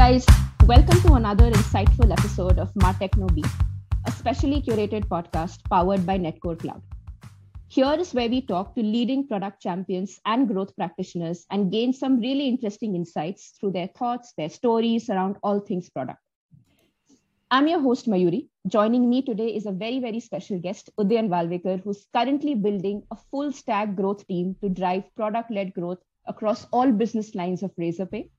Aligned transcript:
guys, 0.00 0.24
welcome 0.64 0.98
to 1.02 1.12
another 1.12 1.50
insightful 1.50 2.10
episode 2.10 2.58
of 2.58 2.72
MarTechnoBeat, 2.72 3.66
a 4.06 4.10
specially 4.10 4.62
curated 4.62 5.06
podcast 5.08 5.58
powered 5.68 6.06
by 6.06 6.16
Netcore 6.18 6.58
Cloud. 6.58 6.80
Here 7.68 7.96
is 7.98 8.14
where 8.14 8.30
we 8.30 8.40
talk 8.40 8.74
to 8.76 8.82
leading 8.82 9.28
product 9.28 9.60
champions 9.60 10.18
and 10.24 10.48
growth 10.48 10.74
practitioners 10.74 11.44
and 11.50 11.70
gain 11.70 11.92
some 11.92 12.18
really 12.18 12.48
interesting 12.48 12.96
insights 12.96 13.52
through 13.60 13.72
their 13.72 13.88
thoughts, 13.88 14.32
their 14.38 14.48
stories 14.48 15.10
around 15.10 15.36
all 15.42 15.60
things 15.60 15.90
product. 15.90 16.18
I'm 17.50 17.68
your 17.68 17.82
host, 17.82 18.08
Mayuri. 18.08 18.48
Joining 18.68 19.10
me 19.10 19.20
today 19.20 19.48
is 19.48 19.66
a 19.66 19.72
very, 19.72 20.00
very 20.00 20.20
special 20.20 20.58
guest, 20.58 20.88
Udayan 20.98 21.28
Walvekar, 21.28 21.82
who's 21.84 22.06
currently 22.16 22.54
building 22.54 23.02
a 23.10 23.16
full 23.30 23.52
stack 23.52 23.96
growth 23.96 24.26
team 24.26 24.56
to 24.62 24.70
drive 24.70 25.04
product 25.14 25.50
led 25.50 25.74
growth 25.74 25.98
across 26.26 26.66
all 26.72 26.90
business 26.90 27.34
lines 27.34 27.62
of 27.62 27.70
Razorpay. 27.76 28.30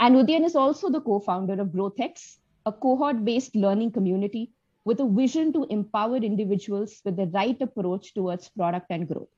And 0.00 0.16
Udayan 0.16 0.46
is 0.46 0.56
also 0.56 0.88
the 0.88 1.02
co 1.02 1.20
founder 1.20 1.60
of 1.60 1.68
GrowthX, 1.68 2.38
a 2.64 2.72
cohort 2.72 3.22
based 3.22 3.54
learning 3.54 3.92
community 3.92 4.50
with 4.86 4.98
a 5.00 5.06
vision 5.06 5.52
to 5.52 5.66
empower 5.68 6.16
individuals 6.16 7.02
with 7.04 7.16
the 7.16 7.26
right 7.26 7.60
approach 7.60 8.14
towards 8.14 8.48
product 8.48 8.86
and 8.88 9.06
growth. 9.06 9.28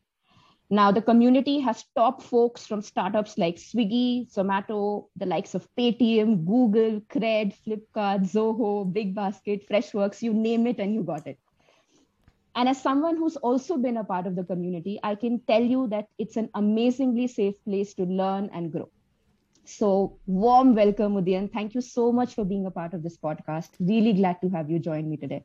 Now, 0.71 0.93
the 0.93 1.03
community 1.03 1.59
has 1.59 1.85
top 1.97 2.23
folks 2.23 2.65
from 2.65 2.81
startups 2.81 3.37
like 3.37 3.57
Swiggy, 3.57 4.33
Zomato, 4.33 5.09
the 5.17 5.27
likes 5.27 5.57
of 5.57 5.69
Paytm, 5.77 6.47
Google, 6.47 7.01
Cred, 7.01 7.55
Flipkart, 7.67 8.23
Zoho, 8.33 8.91
Big 8.91 9.17
Basket, 9.17 9.69
Freshworks, 9.69 10.23
you 10.23 10.33
name 10.33 10.69
it 10.69 10.79
and 10.79 10.95
you 10.95 11.03
got 11.03 11.27
it. 11.27 11.39
And 12.55 12.69
as 12.69 12.81
someone 12.81 13.17
who's 13.17 13.37
also 13.37 13.77
been 13.77 13.97
a 13.97 14.05
part 14.05 14.29
of 14.29 14.37
the 14.37 14.45
community, 14.45 15.01
I 15.03 15.17
can 15.17 15.41
tell 15.41 15.63
you 15.63 15.89
that 15.89 16.07
it's 16.19 16.37
an 16.37 16.51
amazingly 16.55 17.27
safe 17.27 17.63
place 17.65 17.95
to 17.95 18.05
learn 18.05 18.49
and 18.55 18.71
grow. 18.71 18.89
So, 19.65 20.19
warm 20.27 20.75
welcome, 20.75 21.15
Udayan. 21.15 21.53
Thank 21.53 21.75
you 21.75 21.81
so 21.81 22.11
much 22.11 22.35
for 22.35 22.45
being 22.45 22.67
a 22.67 22.71
part 22.71 22.95
of 22.95 23.03
this 23.03 23.17
podcast. 23.17 23.71
Really 23.79 24.13
glad 24.13 24.41
to 24.43 24.49
have 24.49 24.69
you 24.69 24.81
join 24.81 25.09
me 25.09 25.17
today. 25.17 25.45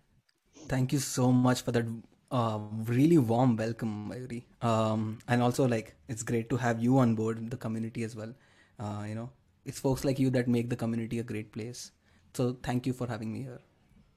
Thank 0.68 0.92
you 0.92 1.00
so 1.00 1.32
much 1.32 1.62
for 1.62 1.72
that 1.72 1.86
uh, 2.32 2.60
really 2.86 3.20
warm 3.20 3.56
welcome, 3.56 4.10
Mayuri. 4.12 4.44
Um, 4.62 5.20
and 5.28 5.44
also, 5.44 5.68
like, 5.68 5.96
it's 6.08 6.24
great 6.24 6.50
to 6.50 6.58
have 6.58 6.82
you 6.82 6.98
on 6.98 7.14
board 7.14 7.52
the 7.52 7.58
community 7.58 8.04
as 8.04 8.16
well. 8.16 8.34
Uh, 8.80 9.06
you 9.08 9.14
know, 9.14 9.30
it's 9.66 9.80
folks 9.80 10.04
like 10.04 10.18
you 10.18 10.32
that 10.32 10.48
make 10.48 10.70
the 10.72 10.76
community 10.76 11.20
a 11.20 11.24
great 11.24 11.52
place. 11.52 11.92
So, 12.34 12.58
thank 12.64 12.88
you 12.88 12.94
for 12.94 13.06
having 13.06 13.32
me 13.32 13.44
here. 13.44 13.60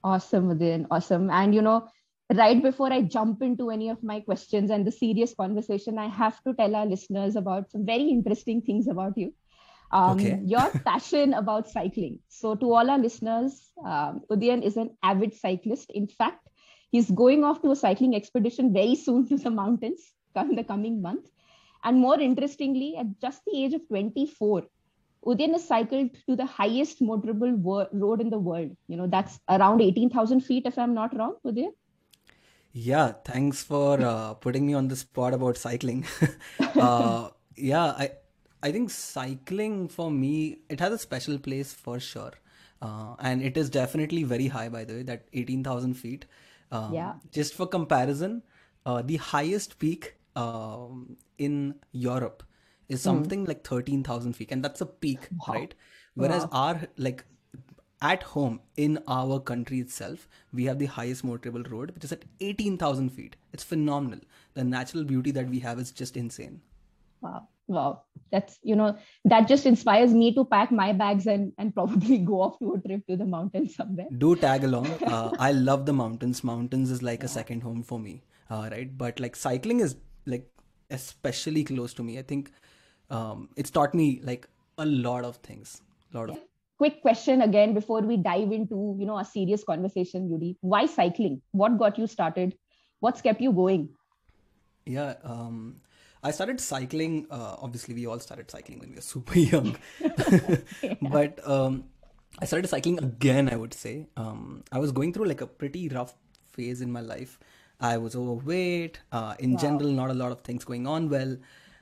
Awesome, 0.03 0.49
Udayan. 0.49 0.87
Awesome. 0.89 1.29
And, 1.29 1.53
you 1.53 1.61
know, 1.61 1.87
right 2.33 2.61
before 2.61 2.91
I 2.91 3.03
jump 3.03 3.43
into 3.43 3.69
any 3.69 3.89
of 3.89 4.01
my 4.01 4.19
questions 4.19 4.71
and 4.71 4.83
the 4.83 4.91
serious 4.91 5.35
conversation, 5.35 5.99
I 5.99 6.07
have 6.07 6.43
to 6.43 6.55
tell 6.55 6.75
our 6.75 6.87
listeners 6.87 7.35
about 7.35 7.69
some 7.69 7.85
very 7.85 8.09
interesting 8.09 8.63
things 8.63 8.87
about 8.87 9.15
you 9.15 9.31
um, 9.91 10.19
okay. 10.19 10.39
your 10.45 10.69
passion 10.85 11.33
about 11.33 11.69
cycling. 11.69 12.19
So, 12.29 12.55
to 12.55 12.73
all 12.73 12.89
our 12.89 12.99
listeners, 12.99 13.71
um, 13.85 14.21
Udayan 14.29 14.63
is 14.63 14.77
an 14.77 14.91
avid 15.03 15.33
cyclist. 15.33 15.91
In 15.91 16.07
fact, 16.07 16.47
he's 16.91 17.09
going 17.09 17.43
off 17.43 17.61
to 17.61 17.71
a 17.71 17.75
cycling 17.75 18.15
expedition 18.15 18.73
very 18.73 18.95
soon 18.95 19.27
to 19.29 19.37
the 19.37 19.49
mountains 19.49 20.01
in 20.35 20.55
the 20.55 20.63
coming 20.63 21.01
month. 21.01 21.27
And 21.83 21.99
more 21.99 22.19
interestingly, 22.19 22.95
at 22.97 23.19
just 23.19 23.41
the 23.45 23.63
age 23.63 23.73
of 23.73 23.87
24, 23.87 24.63
Udayan 25.25 25.51
has 25.53 25.67
cycled 25.67 26.11
to 26.27 26.35
the 26.35 26.45
highest 26.45 27.01
motorable 27.01 27.55
wo- 27.55 27.87
road 27.91 28.21
in 28.21 28.29
the 28.29 28.39
world. 28.39 28.75
You 28.87 28.97
know, 28.97 29.07
that's 29.07 29.39
around 29.49 29.81
18,000 29.81 30.41
feet, 30.41 30.65
if 30.65 30.77
I'm 30.77 30.93
not 30.93 31.15
wrong, 31.17 31.35
Udayan. 31.45 31.71
Yeah, 32.73 33.13
thanks 33.25 33.63
for 33.63 34.01
uh, 34.01 34.33
putting 34.35 34.65
me 34.65 34.73
on 34.73 34.87
the 34.87 34.95
spot 34.95 35.33
about 35.33 35.57
cycling. 35.57 36.05
uh, 36.59 37.29
yeah, 37.55 37.83
I, 37.83 38.11
I 38.63 38.71
think 38.71 38.89
cycling 38.89 39.87
for 39.87 40.11
me, 40.11 40.59
it 40.69 40.79
has 40.79 40.93
a 40.93 40.97
special 40.97 41.39
place 41.39 41.73
for 41.73 41.99
sure. 41.99 42.33
Uh, 42.81 43.15
and 43.19 43.41
it 43.41 43.57
is 43.57 43.69
definitely 43.69 44.23
very 44.23 44.47
high, 44.47 44.69
by 44.69 44.83
the 44.83 44.93
way, 44.93 45.03
that 45.03 45.25
18,000 45.33 45.93
feet. 45.93 46.25
Um, 46.71 46.93
yeah. 46.93 47.13
Just 47.31 47.53
for 47.53 47.67
comparison, 47.67 48.43
uh, 48.85 49.01
the 49.01 49.17
highest 49.17 49.77
peak 49.79 50.15
um, 50.35 51.17
in 51.37 51.75
Europe 51.91 52.43
is 52.87 53.01
hmm. 53.01 53.09
something 53.09 53.45
mm. 53.45 53.47
like 53.47 53.65
13,000 53.65 54.33
feet. 54.33 54.51
And 54.51 54.63
that's 54.63 54.81
a 54.81 54.85
peak, 54.85 55.27
wow. 55.31 55.53
right? 55.53 55.73
Whereas 56.15 56.43
wow. 56.43 56.49
our, 56.53 56.81
like, 56.97 57.23
at 58.01 58.23
home 58.23 58.61
in 58.77 58.99
our 59.07 59.39
country 59.39 59.79
itself, 59.79 60.27
we 60.51 60.65
have 60.65 60.79
the 60.79 60.87
highest 60.87 61.25
motorable 61.25 61.69
road, 61.69 61.91
which 61.91 62.03
is 62.03 62.11
at 62.11 62.25
18,000 62.39 63.09
feet. 63.09 63.35
It's 63.53 63.63
phenomenal. 63.63 64.19
The 64.55 64.63
natural 64.63 65.03
beauty 65.03 65.31
that 65.31 65.49
we 65.49 65.59
have 65.59 65.79
is 65.79 65.91
just 65.91 66.17
insane. 66.17 66.61
Wow 67.21 67.47
wow. 67.71 68.03
That's 68.31 68.57
you 68.63 68.75
know 68.75 68.97
that 69.25 69.47
just 69.47 69.65
inspires 69.65 70.13
me 70.13 70.33
to 70.35 70.45
pack 70.45 70.71
my 70.71 70.93
bags 70.93 71.27
and 71.27 71.53
and 71.57 71.73
probably 71.75 72.17
go 72.31 72.41
off 72.41 72.59
to 72.59 72.73
a 72.73 72.79
trip 72.87 73.05
to 73.07 73.17
the 73.17 73.25
mountains 73.25 73.75
somewhere. 73.75 74.07
Do 74.17 74.35
tag 74.35 74.63
along. 74.63 74.91
Uh, 75.03 75.31
i 75.39 75.51
love 75.51 75.85
the 75.85 75.93
mountains. 75.93 76.43
Mountains 76.43 76.91
is 76.91 77.01
like 77.03 77.19
yeah. 77.19 77.31
a 77.31 77.35
second 77.39 77.63
home 77.69 77.83
for 77.83 77.99
me 77.99 78.21
uh, 78.51 78.69
right? 78.71 78.95
But 78.97 79.19
like 79.19 79.35
cycling 79.35 79.79
is 79.79 79.95
like 80.25 80.47
especially 80.89 81.63
close 81.63 81.93
to 81.95 82.03
me. 82.03 82.19
I 82.19 82.21
think 82.21 82.51
um, 83.09 83.49
it's 83.55 83.69
taught 83.69 83.93
me 83.93 84.21
like 84.23 84.47
a 84.77 84.85
lot 84.85 85.23
of 85.23 85.37
things. 85.37 85.81
A 86.13 86.17
lot 86.17 86.29
of 86.29 86.39
quick 86.77 87.01
question 87.01 87.41
again 87.43 87.73
before 87.73 88.01
we 88.01 88.17
dive 88.17 88.51
into 88.51 88.95
you 88.99 89.05
know 89.05 89.17
a 89.17 89.25
serious 89.25 89.63
conversation 89.63 90.29
Yudi. 90.29 90.57
why 90.61 90.85
cycling? 90.85 91.41
What 91.51 91.77
got 91.77 91.97
you 91.97 92.07
started? 92.07 92.57
What's 92.99 93.21
kept 93.21 93.41
you 93.41 93.53
going? 93.53 93.89
Yeah 94.85 95.15
um 95.23 95.75
I 96.23 96.31
started 96.31 96.59
cycling. 96.61 97.27
Uh, 97.29 97.55
obviously, 97.59 97.95
we 97.95 98.05
all 98.05 98.19
started 98.19 98.51
cycling 98.51 98.79
when 98.79 98.89
we 98.89 98.95
were 98.95 99.01
super 99.15 99.39
young. 99.39 99.77
yeah. 99.99 100.95
But 101.01 101.47
um, 101.47 101.85
I 102.39 102.45
started 102.45 102.67
cycling 102.67 102.99
again, 102.99 103.49
I 103.51 103.55
would 103.55 103.73
say. 103.73 104.07
Um, 104.17 104.63
I 104.71 104.79
was 104.79 104.91
going 104.91 105.13
through 105.13 105.25
like 105.25 105.41
a 105.41 105.47
pretty 105.47 105.89
rough 105.89 106.13
phase 106.51 106.81
in 106.81 106.91
my 106.91 107.01
life. 107.01 107.39
I 107.79 107.97
was 107.97 108.15
overweight. 108.15 108.99
Uh, 109.11 109.35
in 109.39 109.53
wow. 109.53 109.59
general, 109.59 109.89
not 109.89 110.11
a 110.11 110.13
lot 110.13 110.31
of 110.31 110.41
things 110.41 110.63
going 110.63 110.85
on 110.85 111.09
well. 111.09 111.35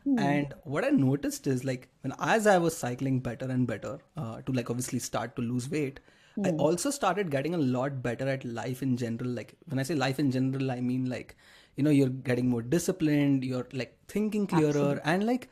Hmm. 0.05 0.19
And 0.19 0.53
what 0.63 0.85
I 0.85 0.89
noticed 0.89 1.45
is 1.45 1.65
like 1.65 1.89
when 2.01 2.13
as 2.19 2.47
I 2.47 2.57
was 2.57 2.75
cycling 2.75 3.19
better 3.19 3.45
and 3.45 3.67
better 3.67 3.99
uh, 4.15 4.41
to 4.41 4.51
like 4.51 4.69
obviously 4.69 4.99
start 4.99 5.35
to 5.35 5.41
lose 5.41 5.69
weight, 5.69 5.99
I 6.43 6.51
hmm. 6.51 6.59
also 6.59 6.89
started 6.89 7.29
getting 7.29 7.53
a 7.53 7.57
lot 7.57 8.01
better 8.01 8.27
at 8.27 8.45
life 8.45 8.81
in 8.81 8.95
general. 8.95 9.29
Like 9.29 9.55
when 9.65 9.79
I 9.79 9.83
say 9.83 9.95
life 9.95 10.19
in 10.19 10.31
general, 10.31 10.71
I 10.71 10.79
mean 10.79 11.09
like 11.09 11.35
you 11.79 11.85
know 11.87 11.95
you're 11.97 12.15
getting 12.29 12.49
more 12.53 12.61
disciplined 12.75 13.45
you're 13.49 13.67
like 13.81 13.97
thinking 14.13 14.45
clearer 14.53 14.69
Absolutely. 14.69 15.11
and 15.11 15.25
like 15.31 15.49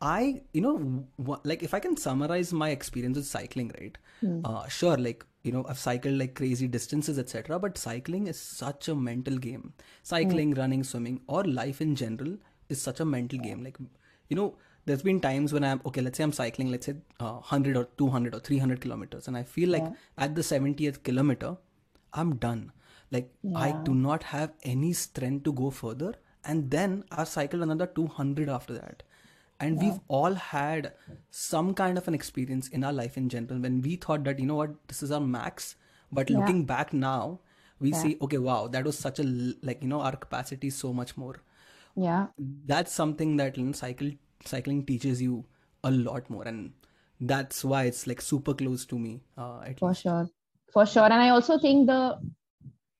i 0.00 0.42
you 0.52 0.60
know 0.60 0.74
like 1.50 1.62
if 1.68 1.74
i 1.78 1.80
can 1.86 1.96
summarize 1.96 2.52
my 2.62 2.68
experience 2.74 3.16
with 3.20 3.26
cycling 3.26 3.72
right 3.80 3.96
mm. 4.22 4.40
uh, 4.44 4.68
sure 4.68 4.98
like 5.06 5.24
you 5.42 5.52
know 5.54 5.64
i've 5.68 5.78
cycled 5.78 6.18
like 6.22 6.34
crazy 6.34 6.68
distances 6.76 7.18
etc 7.18 7.58
but 7.58 7.78
cycling 7.78 8.26
is 8.26 8.38
such 8.38 8.88
a 8.88 8.94
mental 8.94 9.38
game 9.48 9.72
cycling 10.02 10.54
mm. 10.54 10.58
running 10.58 10.84
swimming 10.84 11.20
or 11.26 11.42
life 11.44 11.80
in 11.80 11.96
general 11.96 12.36
is 12.68 12.80
such 12.88 13.00
a 13.00 13.04
mental 13.16 13.38
game 13.48 13.64
like 13.64 13.78
you 14.28 14.36
know 14.36 14.48
there's 14.84 15.02
been 15.02 15.20
times 15.20 15.52
when 15.52 15.64
i'm 15.64 15.80
okay 15.86 16.02
let's 16.02 16.18
say 16.18 16.24
i'm 16.24 16.32
cycling 16.32 16.70
let's 16.70 16.86
say 16.86 16.94
uh, 17.20 17.36
100 17.52 17.76
or 17.76 17.86
200 17.96 18.34
or 18.34 18.40
300 18.40 18.80
kilometers 18.80 19.28
and 19.28 19.36
i 19.36 19.42
feel 19.42 19.70
like 19.70 19.82
yeah. 19.82 20.24
at 20.26 20.34
the 20.34 20.42
70th 20.42 21.02
kilometer 21.02 21.56
i'm 22.12 22.36
done 22.36 22.70
like 23.10 23.30
yeah. 23.42 23.58
I 23.58 23.72
do 23.84 23.94
not 23.94 24.22
have 24.24 24.52
any 24.62 24.92
strength 24.92 25.44
to 25.44 25.52
go 25.52 25.70
further. 25.70 26.14
And 26.44 26.70
then 26.70 27.04
I 27.10 27.24
cycled 27.24 27.62
another 27.62 27.86
200 27.86 28.48
after 28.48 28.74
that. 28.74 29.02
And 29.60 29.76
yeah. 29.76 29.90
we've 29.90 30.00
all 30.08 30.34
had 30.34 30.92
some 31.30 31.74
kind 31.74 31.98
of 31.98 32.06
an 32.06 32.14
experience 32.14 32.68
in 32.68 32.84
our 32.84 32.92
life 32.92 33.16
in 33.16 33.28
general 33.28 33.60
when 33.60 33.82
we 33.82 33.96
thought 33.96 34.24
that, 34.24 34.38
you 34.38 34.46
know 34.46 34.54
what, 34.54 34.70
this 34.86 35.02
is 35.02 35.10
our 35.10 35.20
max. 35.20 35.74
But 36.12 36.30
yeah. 36.30 36.38
looking 36.38 36.64
back 36.64 36.92
now, 36.92 37.40
we 37.80 37.92
see, 37.92 38.16
okay, 38.22 38.38
wow, 38.38 38.68
that 38.68 38.84
was 38.84 38.98
such 38.98 39.18
a, 39.18 39.24
like, 39.62 39.82
you 39.82 39.88
know, 39.88 40.00
our 40.00 40.16
capacity 40.16 40.68
is 40.68 40.76
so 40.76 40.92
much 40.92 41.16
more. 41.16 41.36
Yeah. 41.96 42.26
That's 42.38 42.92
something 42.92 43.36
that 43.36 43.58
you 43.58 43.64
know, 43.64 43.72
cycle, 43.72 44.10
cycling 44.44 44.86
teaches 44.86 45.20
you 45.20 45.44
a 45.84 45.90
lot 45.90 46.30
more. 46.30 46.44
And 46.44 46.72
that's 47.20 47.64
why 47.64 47.84
it's 47.84 48.06
like 48.06 48.20
super 48.20 48.54
close 48.54 48.86
to 48.86 48.98
me. 48.98 49.20
Uh, 49.36 49.64
For 49.78 49.88
least. 49.88 50.02
sure. 50.02 50.28
For 50.72 50.86
sure. 50.86 51.04
And 51.04 51.14
I 51.14 51.30
also 51.30 51.58
think 51.58 51.88
the 51.88 52.18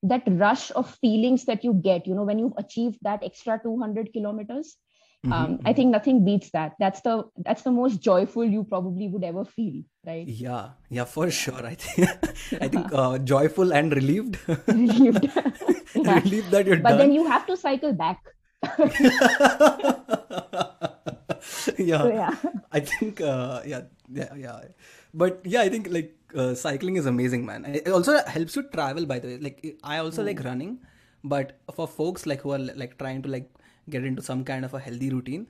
that 0.03 0.23
rush 0.27 0.71
of 0.75 0.89
feelings 1.01 1.45
that 1.45 1.63
you 1.63 1.73
get 1.73 2.07
you 2.07 2.15
know 2.15 2.23
when 2.23 2.39
you've 2.39 2.57
achieved 2.57 2.97
that 3.01 3.23
extra 3.23 3.59
200 3.61 4.13
kilometers 4.13 4.77
mm-hmm. 5.25 5.33
um, 5.33 5.59
i 5.65 5.73
think 5.73 5.91
nothing 5.91 6.23
beats 6.23 6.51
that. 6.51 6.73
That's 6.79 7.01
the 7.01 7.23
that's 7.45 7.63
the 7.63 7.71
most 7.71 7.99
joyful 8.01 8.45
you 8.45 8.63
probably 8.63 9.07
would 9.09 9.23
ever 9.23 9.43
feel 9.43 9.83
right? 10.05 10.27
Yeah 10.27 10.69
yeah 10.89 11.03
for 11.05 11.29
sure. 11.29 11.65
I 11.65 11.75
think 11.75 12.07
i 12.63 12.67
think 12.67 12.93
uh, 12.93 13.17
joyful 13.19 13.73
and 13.73 13.93
relieved. 13.93 14.37
Relieved. 14.67 15.27
Yeah. 15.95 16.19
relieved 16.19 16.51
that 16.51 16.65
you're 16.65 16.77
but 16.77 16.89
done. 16.89 16.97
then 16.99 17.11
you 17.11 17.27
have 17.27 17.45
to 17.47 17.57
cycle 17.57 17.93
back. 17.93 18.19
Yeah. 21.77 22.03
So, 22.03 22.11
yeah. 22.11 22.35
I 22.71 22.79
think 22.79 23.21
uh, 23.21 23.61
yeah 23.65 23.81
yeah 24.11 24.33
yeah. 24.35 24.59
But 25.13 25.41
yeah 25.43 25.61
i 25.61 25.69
think 25.69 25.87
like 25.89 26.18
uh, 26.35 26.53
cycling 26.53 26.95
is 26.95 27.05
amazing 27.05 27.45
man 27.45 27.65
it 27.65 27.87
also 27.87 28.23
helps 28.27 28.55
you 28.55 28.63
travel 28.75 29.05
by 29.05 29.19
the 29.19 29.27
way 29.27 29.37
like 29.37 29.77
i 29.83 29.97
also 29.97 30.21
mm. 30.21 30.27
like 30.27 30.43
running 30.43 30.77
but 31.23 31.59
for 31.73 31.87
folks 31.87 32.25
like 32.25 32.41
who 32.41 32.51
are 32.51 32.59
like 32.59 32.97
trying 32.97 33.21
to 33.21 33.29
like 33.29 33.49
get 33.89 34.03
into 34.03 34.21
some 34.21 34.43
kind 34.43 34.63
of 34.63 34.73
a 34.73 34.79
healthy 34.79 35.09
routine 35.09 35.47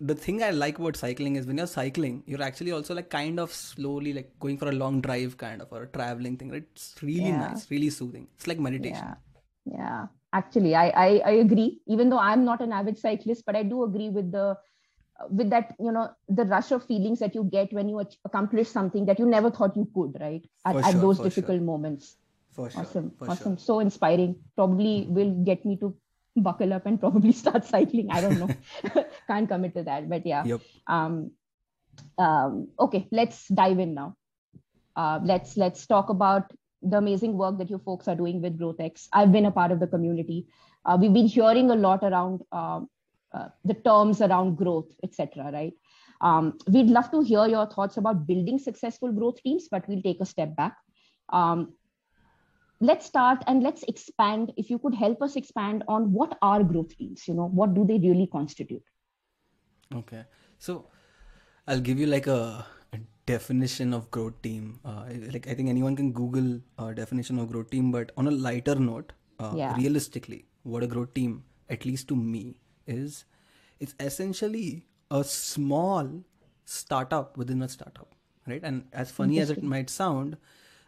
the 0.00 0.14
thing 0.14 0.42
I 0.42 0.50
like 0.50 0.78
about 0.78 0.96
cycling 0.96 1.36
is 1.36 1.46
when 1.46 1.58
you're 1.58 1.66
cycling, 1.66 2.22
you're 2.26 2.42
actually 2.42 2.72
also 2.72 2.94
like 2.94 3.10
kind 3.10 3.38
of 3.38 3.52
slowly 3.52 4.12
like 4.14 4.30
going 4.40 4.56
for 4.56 4.68
a 4.68 4.72
long 4.72 5.00
drive 5.00 5.36
kind 5.36 5.60
of 5.60 5.68
or 5.70 5.82
a 5.82 5.86
traveling 5.88 6.36
thing. 6.36 6.50
Right? 6.50 6.64
It's 6.72 6.94
really 7.02 7.28
yeah. 7.28 7.48
nice, 7.48 7.70
really 7.70 7.90
soothing. 7.90 8.28
It's 8.36 8.46
like 8.46 8.58
meditation. 8.58 9.14
Yeah. 9.66 9.76
Yeah. 9.76 10.06
Actually, 10.32 10.74
I, 10.74 10.88
I 10.88 11.22
I 11.26 11.30
agree. 11.32 11.80
Even 11.86 12.08
though 12.08 12.18
I'm 12.18 12.44
not 12.44 12.62
an 12.62 12.72
avid 12.72 12.98
cyclist, 12.98 13.44
but 13.44 13.54
I 13.54 13.62
do 13.62 13.84
agree 13.84 14.08
with 14.08 14.32
the 14.32 14.56
with 15.30 15.50
that 15.50 15.74
you 15.78 15.92
know 15.92 16.10
the 16.28 16.44
rush 16.44 16.70
of 16.72 16.84
feelings 16.86 17.18
that 17.18 17.34
you 17.34 17.44
get 17.44 17.72
when 17.72 17.88
you 17.88 18.04
accomplish 18.24 18.68
something 18.68 19.06
that 19.06 19.18
you 19.18 19.26
never 19.26 19.50
thought 19.50 19.76
you 19.76 19.88
could 19.94 20.16
right? 20.20 20.44
At, 20.64 20.72
sure, 20.72 20.84
at 20.84 21.00
those 21.00 21.18
difficult 21.18 21.58
sure. 21.58 21.66
moments. 21.66 22.16
For 22.52 22.70
sure, 22.70 22.82
awesome 22.82 23.12
for 23.18 23.30
awesome. 23.30 23.58
so 23.58 23.80
inspiring. 23.80 24.36
Probably 24.56 25.06
will 25.08 25.30
get 25.44 25.64
me 25.64 25.76
to 25.78 25.96
buckle 26.36 26.72
up 26.72 26.86
and 26.86 27.00
probably 27.00 27.32
start 27.42 27.64
cycling. 27.64 28.10
I 28.10 28.20
don't 28.20 28.38
know. 28.38 28.48
Can't 29.26 29.48
commit 29.48 29.74
to 29.74 29.82
that 29.84 30.08
but 30.08 30.26
yeah. 30.26 30.44
Yep. 30.44 30.60
um, 30.86 31.30
um 32.18 32.68
okay 32.78 33.06
let's 33.10 33.48
dive 33.48 33.78
in 33.78 33.94
now. 33.94 34.16
Uh, 34.94 35.20
let's 35.24 35.56
let's 35.56 35.86
talk 35.86 36.10
about 36.10 36.52
the 36.82 36.98
amazing 36.98 37.38
work 37.38 37.58
that 37.58 37.70
you 37.70 37.78
folks 37.78 38.08
are 38.08 38.16
doing 38.16 38.42
with 38.42 38.58
growthx 38.58 39.06
i've 39.12 39.30
been 39.30 39.46
a 39.46 39.50
part 39.50 39.70
of 39.70 39.80
the 39.80 39.86
community. 39.86 40.46
Uh, 40.84 40.98
we've 41.00 41.12
been 41.12 41.28
hearing 41.28 41.70
a 41.70 41.76
lot 41.76 42.02
around 42.02 42.42
uh, 42.50 42.80
uh, 43.34 43.48
the 43.64 43.74
terms 43.74 44.20
around 44.20 44.56
growth, 44.56 44.90
etc. 45.02 45.50
Right? 45.52 45.74
Um, 46.20 46.58
we'd 46.68 46.86
love 46.86 47.10
to 47.10 47.20
hear 47.20 47.46
your 47.46 47.66
thoughts 47.66 47.96
about 47.96 48.26
building 48.26 48.58
successful 48.58 49.12
growth 49.12 49.42
teams, 49.42 49.68
but 49.70 49.86
we'll 49.88 50.02
take 50.02 50.20
a 50.20 50.26
step 50.26 50.54
back. 50.56 50.76
Um, 51.30 51.74
let's 52.80 53.06
start 53.06 53.42
and 53.46 53.62
let's 53.62 53.82
expand. 53.84 54.52
If 54.56 54.70
you 54.70 54.78
could 54.78 54.94
help 54.94 55.22
us 55.22 55.36
expand 55.36 55.84
on 55.88 56.12
what 56.12 56.38
are 56.42 56.62
growth 56.62 56.96
teams, 56.96 57.26
you 57.26 57.34
know, 57.34 57.48
what 57.48 57.74
do 57.74 57.84
they 57.84 57.98
really 57.98 58.28
constitute? 58.30 58.82
Okay, 59.94 60.24
so 60.58 60.86
I'll 61.66 61.80
give 61.80 61.98
you 61.98 62.06
like 62.06 62.26
a, 62.26 62.66
a 62.92 62.98
definition 63.26 63.92
of 63.92 64.10
growth 64.10 64.40
team. 64.42 64.80
Uh, 64.84 65.04
like 65.32 65.48
I 65.48 65.54
think 65.54 65.68
anyone 65.68 65.96
can 65.96 66.12
Google 66.12 66.60
a 66.78 66.94
definition 66.94 67.38
of 67.38 67.50
growth 67.50 67.70
team, 67.70 67.90
but 67.90 68.12
on 68.16 68.28
a 68.28 68.30
lighter 68.30 68.74
note, 68.76 69.12
uh, 69.40 69.52
yeah. 69.56 69.76
realistically, 69.76 70.44
what 70.62 70.82
a 70.82 70.86
growth 70.86 71.14
team, 71.14 71.44
at 71.68 71.84
least 71.84 72.08
to 72.08 72.16
me, 72.16 72.56
is 72.92 73.24
it's 73.80 73.94
essentially 74.00 74.86
a 75.10 75.22
small 75.24 76.10
startup 76.64 77.36
within 77.36 77.62
a 77.62 77.68
startup 77.68 78.14
right 78.46 78.60
and 78.62 78.84
as 78.92 79.10
funny 79.10 79.40
as 79.40 79.50
it 79.50 79.62
might 79.62 79.90
sound 79.90 80.36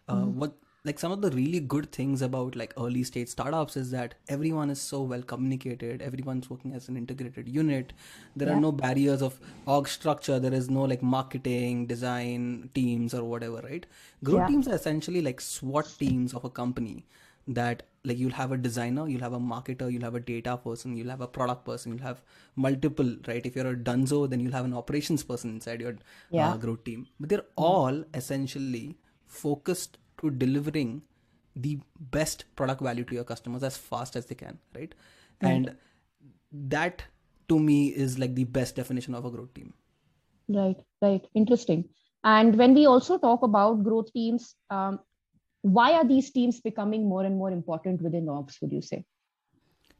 uh, 0.08 0.14
mm-hmm. 0.14 0.38
what 0.38 0.54
like 0.86 0.98
some 0.98 1.12
of 1.12 1.22
the 1.22 1.30
really 1.30 1.60
good 1.60 1.90
things 1.92 2.20
about 2.20 2.54
like 2.54 2.74
early 2.76 3.02
stage 3.02 3.28
startups 3.28 3.76
is 3.76 3.90
that 3.90 4.14
everyone 4.28 4.70
is 4.70 4.80
so 4.80 5.00
well 5.02 5.22
communicated 5.22 6.02
everyone's 6.02 6.50
working 6.50 6.74
as 6.74 6.88
an 6.88 6.96
integrated 6.96 7.48
unit 7.48 7.92
there 8.36 8.48
yeah. 8.48 8.54
are 8.54 8.60
no 8.60 8.72
barriers 8.72 9.22
of 9.22 9.40
org 9.66 9.88
structure 9.88 10.38
there 10.38 10.52
is 10.52 10.68
no 10.68 10.82
like 10.82 11.02
marketing 11.02 11.86
design 11.86 12.70
teams 12.74 13.14
or 13.14 13.24
whatever 13.24 13.62
right 13.64 13.86
growth 14.22 14.40
yeah. 14.40 14.46
teams 14.46 14.68
are 14.68 14.74
essentially 14.74 15.22
like 15.22 15.40
swat 15.40 15.90
teams 15.98 16.34
of 16.34 16.44
a 16.44 16.50
company 16.50 17.06
that 17.48 17.82
like 18.04 18.18
you'll 18.18 18.38
have 18.38 18.52
a 18.52 18.56
designer 18.56 19.08
you'll 19.08 19.22
have 19.22 19.32
a 19.32 19.38
marketer 19.38 19.90
you'll 19.90 20.02
have 20.02 20.14
a 20.14 20.20
data 20.20 20.56
person 20.56 20.96
you'll 20.96 21.10
have 21.10 21.22
a 21.22 21.26
product 21.26 21.64
person 21.64 21.92
you'll 21.92 22.06
have 22.06 22.22
multiple 22.54 23.16
right? 23.26 23.44
If 23.46 23.56
you're 23.56 23.70
a 23.70 23.76
dunzo 23.76 24.28
then 24.28 24.40
you'll 24.40 24.52
have 24.52 24.64
an 24.64 24.74
operations 24.74 25.22
person 25.22 25.50
inside 25.50 25.80
your 25.80 25.92
uh, 25.92 25.96
yeah. 26.30 26.50
uh, 26.50 26.56
growth 26.56 26.84
team. 26.84 27.06
But 27.18 27.30
they're 27.30 27.46
all 27.56 28.04
essentially 28.12 28.96
focused 29.26 29.98
to 30.20 30.30
delivering 30.30 31.02
the 31.56 31.78
best 32.10 32.44
product 32.56 32.82
value 32.82 33.04
to 33.04 33.14
your 33.14 33.24
customers 33.24 33.62
as 33.62 33.76
fast 33.76 34.16
as 34.16 34.26
they 34.26 34.34
can 34.34 34.58
right? 34.74 34.94
And 35.40 35.74
that 36.52 37.02
to 37.48 37.58
me 37.58 37.88
is 37.88 38.18
like 38.18 38.34
the 38.34 38.44
best 38.44 38.76
definition 38.76 39.14
of 39.14 39.24
a 39.24 39.30
growth 39.30 39.54
team. 39.54 39.72
Right 40.48 40.76
right. 41.00 41.26
Interesting. 41.34 41.88
And 42.22 42.56
when 42.56 42.74
we 42.74 42.86
also 42.86 43.18
talk 43.18 43.42
about 43.42 43.82
growth 43.84 44.12
teams 44.12 44.54
um, 44.70 45.00
why 45.64 45.92
are 45.94 46.04
these 46.04 46.30
teams 46.30 46.60
becoming 46.60 47.08
more 47.08 47.24
and 47.24 47.36
more 47.38 47.50
important 47.50 48.02
within 48.02 48.28
ops 48.28 48.60
would 48.60 48.70
you 48.70 48.82
say 48.82 49.02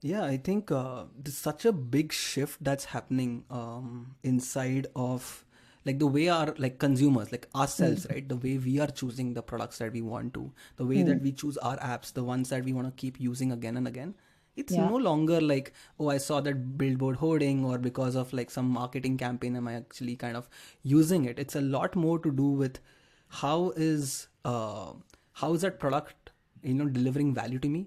yeah 0.03 0.23
i 0.23 0.37
think 0.37 0.71
uh, 0.71 1.05
there's 1.19 1.39
such 1.39 1.65
a 1.65 1.73
big 1.73 2.13
shift 2.13 2.63
that's 2.63 2.85
happening 2.85 3.45
um, 3.51 4.15
inside 4.23 4.87
of 4.95 5.47
like 5.87 5.99
the 5.99 6.07
way 6.07 6.29
our 6.29 6.55
like 6.59 6.79
consumers 6.79 7.33
like 7.33 7.49
ourselves 7.55 8.07
mm. 8.07 8.13
right 8.13 8.29
the 8.29 8.37
way 8.37 8.59
we 8.59 8.79
are 8.79 8.89
choosing 8.89 9.33
the 9.33 9.43
products 9.43 9.79
that 9.79 9.91
we 9.93 10.03
want 10.03 10.35
to 10.35 10.53
the 10.77 10.85
way 10.85 10.97
mm. 10.97 11.07
that 11.07 11.23
we 11.23 11.33
choose 11.33 11.57
our 11.59 11.79
apps 11.79 12.13
the 12.13 12.25
ones 12.25 12.51
that 12.51 12.63
we 12.63 12.75
want 12.75 12.87
to 12.87 13.01
keep 13.01 13.19
using 13.19 13.53
again 13.53 13.79
and 13.79 13.89
again 13.89 14.15
it's 14.57 14.75
yeah. 14.75 14.87
no 14.87 14.97
longer 14.97 15.41
like 15.41 15.73
oh 15.99 16.11
i 16.11 16.19
saw 16.19 16.43
that 16.43 16.77
billboard 16.77 17.17
hoarding 17.17 17.65
or 17.65 17.79
because 17.79 18.15
of 18.15 18.31
like 18.35 18.51
some 18.51 18.69
marketing 18.69 19.17
campaign 19.17 19.57
am 19.57 19.67
i 19.67 19.75
actually 19.75 20.15
kind 20.15 20.37
of 20.37 20.47
using 20.83 21.25
it 21.25 21.39
it's 21.39 21.57
a 21.57 21.61
lot 21.61 21.97
more 21.97 22.19
to 22.19 22.31
do 22.31 22.51
with 22.65 22.81
how 23.29 23.73
is 23.77 24.29
uh, 24.45 24.93
how 25.35 25.53
is 25.55 25.63
that 25.67 25.79
product 25.79 26.31
you 26.63 26.75
know 26.75 26.87
delivering 26.87 27.35
value 27.35 27.59
to 27.59 27.69
me 27.69 27.87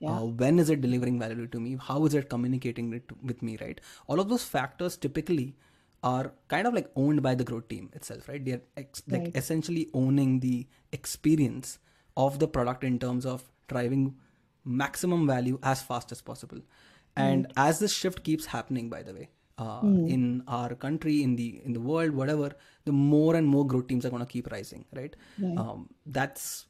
yeah. 0.00 0.10
Uh, 0.10 0.26
when 0.40 0.60
is 0.60 0.70
it 0.70 0.80
delivering 0.80 1.18
value 1.18 1.46
to 1.48 1.58
me 1.58 1.76
how 1.86 2.04
is 2.06 2.14
it 2.14 2.28
communicating 2.28 2.92
it 2.92 3.10
with 3.22 3.42
me 3.42 3.56
right 3.60 3.80
all 4.06 4.20
of 4.20 4.28
those 4.28 4.44
factors 4.44 4.96
typically 4.96 5.56
are 6.02 6.32
kind 6.46 6.66
of 6.68 6.74
like 6.74 6.88
owned 6.94 7.22
by 7.22 7.34
the 7.34 7.44
growth 7.44 7.68
team 7.68 7.90
itself 7.92 8.28
right 8.28 8.44
they're 8.44 8.60
ex- 8.76 9.02
right. 9.08 9.24
like 9.24 9.36
essentially 9.36 9.88
owning 9.94 10.38
the 10.40 10.66
experience 10.92 11.78
of 12.16 12.38
the 12.38 12.46
product 12.46 12.84
in 12.84 12.98
terms 12.98 13.26
of 13.26 13.42
driving 13.66 14.14
maximum 14.64 15.26
value 15.26 15.58
as 15.62 15.82
fast 15.82 16.12
as 16.12 16.22
possible 16.22 16.60
and 17.16 17.48
mm. 17.48 17.52
as 17.56 17.80
this 17.80 17.92
shift 17.92 18.22
keeps 18.22 18.46
happening 18.46 18.88
by 18.88 19.02
the 19.02 19.12
way 19.12 19.28
uh, 19.58 19.80
mm. 19.80 20.08
in 20.08 20.42
our 20.46 20.74
country 20.74 21.22
in 21.22 21.34
the 21.34 21.60
in 21.64 21.72
the 21.72 21.80
world 21.80 22.12
whatever 22.12 22.52
the 22.84 22.92
more 22.92 23.34
and 23.34 23.46
more 23.46 23.66
growth 23.66 23.88
teams 23.88 24.06
are 24.06 24.10
going 24.10 24.24
to 24.24 24.32
keep 24.32 24.50
rising 24.52 24.84
right, 24.94 25.16
right. 25.38 25.58
Um, 25.58 25.88
that's 26.06 26.66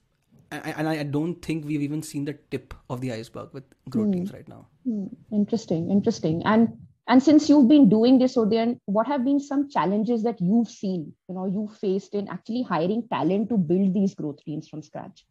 and 0.50 0.88
I 0.88 1.02
don't 1.02 1.40
think 1.42 1.64
we've 1.66 1.82
even 1.82 2.02
seen 2.02 2.24
the 2.24 2.34
tip 2.50 2.74
of 2.88 3.00
the 3.00 3.12
iceberg 3.12 3.52
with 3.52 3.64
growth 3.88 4.08
mm. 4.08 4.12
teams 4.14 4.32
right 4.32 4.48
now. 4.48 4.66
Mm. 4.86 5.14
Interesting, 5.32 5.90
interesting. 5.90 6.42
And 6.44 6.76
and 7.08 7.22
since 7.22 7.48
you've 7.48 7.68
been 7.68 7.88
doing 7.88 8.18
this, 8.18 8.36
Udayan, 8.36 8.78
what 8.84 9.06
have 9.06 9.24
been 9.24 9.40
some 9.40 9.70
challenges 9.70 10.22
that 10.24 10.40
you've 10.40 10.68
seen, 10.68 11.14
you 11.28 11.34
know, 11.34 11.46
you 11.46 11.70
faced 11.80 12.14
in 12.14 12.28
actually 12.28 12.62
hiring 12.62 13.08
talent 13.08 13.48
to 13.48 13.56
build 13.56 13.94
these 13.94 14.14
growth 14.14 14.44
teams 14.44 14.68
from 14.68 14.82
scratch? 14.82 15.24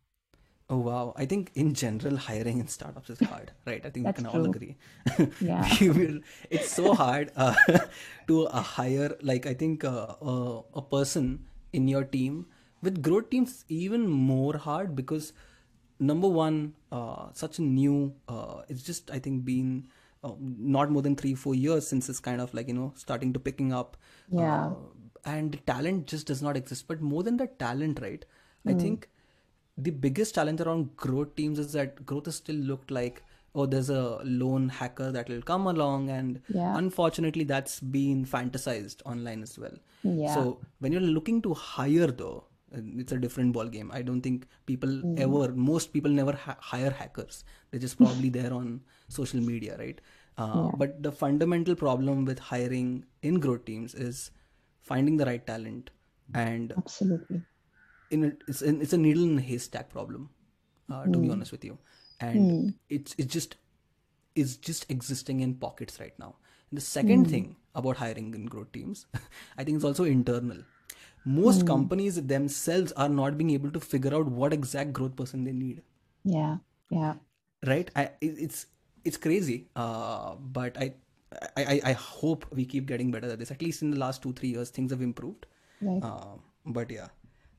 Oh 0.69 0.80
wow! 0.80 1.14
I 1.16 1.25
think 1.25 1.52
in 1.56 1.74
general, 1.74 2.18
hiring 2.18 2.60
in 2.60 2.68
startups 2.68 3.10
is 3.10 3.19
hard, 3.22 3.52
right? 3.66 3.86
I 3.86 3.90
think 3.90 4.06
we 4.06 4.14
can 4.14 4.25
true. 4.25 4.34
all 4.34 4.46
agree. 4.46 4.75
Yeah, 5.40 5.64
it's 6.50 6.72
so 6.72 6.94
hard 6.94 7.31
uh, 7.38 7.56
to 8.28 8.48
uh, 8.48 8.62
hire. 8.62 9.16
Like 9.22 9.46
I 9.46 9.54
think 9.54 9.86
uh, 9.86 10.16
uh 10.21 10.62
a 10.74 10.81
person 10.81 11.45
in 11.71 11.88
your 11.88 12.04
team 12.04 12.47
with 12.81 13.02
growth 13.02 13.30
teams 13.30 13.66
even 13.69 14.07
more 14.07 14.57
hard 14.57 14.96
because 14.96 15.34
number 16.00 16.28
one 16.28 16.74
uh, 16.92 17.28
such 17.34 17.60
a 17.60 17.62
new 17.62 18.14
uh, 18.28 18.62
it's 18.69 18.84
just 18.84 19.10
i 19.12 19.19
think 19.19 19.46
been 19.46 19.88
uh, 20.24 20.31
not 20.40 20.92
more 20.92 21.02
than 21.02 21.16
three 21.16 21.34
four 21.34 21.56
years 21.56 21.88
since 21.88 22.10
it's 22.10 22.19
kind 22.19 22.42
of 22.42 22.54
like 22.54 22.68
you 22.68 22.74
know 22.74 22.94
starting 22.96 23.34
to 23.34 23.40
picking 23.40 23.74
up 23.74 23.98
yeah 24.30 24.68
uh, 24.68 24.74
and 25.26 25.60
talent 25.66 26.07
just 26.07 26.28
does 26.28 26.42
not 26.42 26.56
exist 26.56 26.88
but 26.88 27.02
more 27.02 27.24
than 27.24 27.38
the 27.38 27.48
talent 27.66 28.00
right 28.02 28.26
mm. 28.66 28.72
i 28.72 28.74
hmm. 28.74 28.80
think 28.80 29.10
the 29.78 29.92
biggest 29.92 30.36
challenge 30.36 30.62
around 30.62 30.96
growth 30.96 31.36
teams 31.36 31.60
is 31.60 31.74
that 31.74 32.06
growth 32.06 32.28
is 32.28 32.36
still 32.36 32.56
looked 32.56 32.90
like 32.90 33.24
oh 33.56 33.66
there's 33.66 33.90
a 33.90 34.19
lone 34.24 34.69
hacker 34.69 35.12
that 35.12 35.30
will 35.30 35.42
come 35.42 35.68
along 35.68 36.10
and 36.10 36.42
yeah. 36.50 36.78
unfortunately 36.78 37.44
that's 37.44 37.80
been 37.80 38.26
fantasized 38.26 39.02
online 39.06 39.42
as 39.42 39.57
well 39.57 39.78
yeah. 40.04 40.34
so 40.34 40.60
when 40.80 40.92
you're 40.92 41.02
looking 41.02 41.42
to 41.42 41.54
hire 41.54 42.07
though 42.07 42.44
it's 42.71 43.12
a 43.12 43.18
different 43.18 43.54
ball 43.54 43.66
game 43.66 43.92
i 43.94 44.02
don't 44.02 44.21
think 44.21 44.47
people 44.66 44.90
mm. 44.90 45.19
ever 45.19 45.54
most 45.54 45.94
people 45.94 46.12
never 46.12 46.33
ha- 46.33 46.57
hire 46.59 46.90
hackers 46.90 47.44
they're 47.69 47.80
just 47.80 47.97
probably 47.97 48.30
there 48.30 48.54
on 48.54 48.81
social 49.07 49.40
media 49.40 49.78
right 49.78 50.02
uh, 50.38 50.52
yeah. 50.56 50.71
but 50.78 51.02
the 51.02 51.12
fundamental 51.12 51.76
problem 51.76 52.26
with 52.26 52.40
hiring 52.40 53.06
in 53.21 53.40
growth 53.40 53.66
teams 53.66 53.95
is 53.95 54.31
finding 54.81 55.18
the 55.18 55.26
right 55.26 55.47
talent 55.47 55.90
and 56.33 56.74
absolutely 56.78 57.42
in 58.12 58.24
a, 58.26 58.31
it's, 58.47 58.62
in, 58.62 58.81
it's 58.81 58.94
a 58.94 58.97
needle 58.97 59.24
in 59.24 59.38
a 59.38 59.42
haystack 59.42 59.90
problem 59.90 60.30
uh, 60.92 61.04
to 61.04 61.12
mm. 61.12 61.21
be 61.21 61.30
honest 61.30 61.52
with 61.52 61.64
you 61.64 61.78
and 62.19 62.52
mm. 62.52 62.74
it's 62.90 63.16
it's 63.18 63.33
just 63.33 63.56
is 64.36 64.57
just 64.57 64.90
existing 64.90 65.40
in 65.40 65.54
pockets 65.56 66.00
right 66.00 66.18
now 66.19 66.36
and 66.69 66.78
the 66.78 66.81
second 66.81 67.26
mm. 67.26 67.30
thing 67.30 67.56
about 67.76 67.97
hiring 67.97 68.33
in 68.33 68.45
growth 68.45 68.71
teams 68.71 69.06
i 69.57 69.64
think 69.64 69.76
it's 69.76 69.86
also 69.86 70.04
internal 70.04 70.57
most 71.28 71.62
mm. 71.62 71.68
companies 71.68 72.22
themselves 72.31 72.92
are 72.94 73.10
not 73.10 73.38
being 73.38 73.52
able 73.52 73.72
to 73.72 73.80
figure 73.80 74.16
out 74.16 74.28
what 74.28 74.54
exact 74.54 74.94
growth 74.94 75.16
person 75.16 75.44
they 75.44 75.52
need. 75.52 75.81
Yeah 76.24 76.57
yeah. 76.90 77.16
Right? 77.66 77.90
I, 77.96 78.12
it's 78.22 78.68
it's 79.04 79.18
crazy. 79.18 79.68
Uh, 79.76 80.36
but 80.36 80.78
I, 80.78 80.94
I 81.57 81.81
i 81.84 81.92
hope 81.94 82.46
we 82.52 82.66
keep 82.66 82.86
getting 82.86 83.12
better 83.12 83.30
at 83.30 83.40
this. 83.40 83.52
At 83.52 83.62
least 83.62 83.81
in 83.81 83.92
the 83.92 83.98
last 83.98 84.22
two 84.22 84.34
three 84.34 84.50
years 84.50 84.69
things 84.69 84.92
have 84.92 85.02
improved. 85.02 85.46
Right. 85.81 86.04
Uh, 86.04 86.38
but 86.66 86.90
yeah 86.92 87.07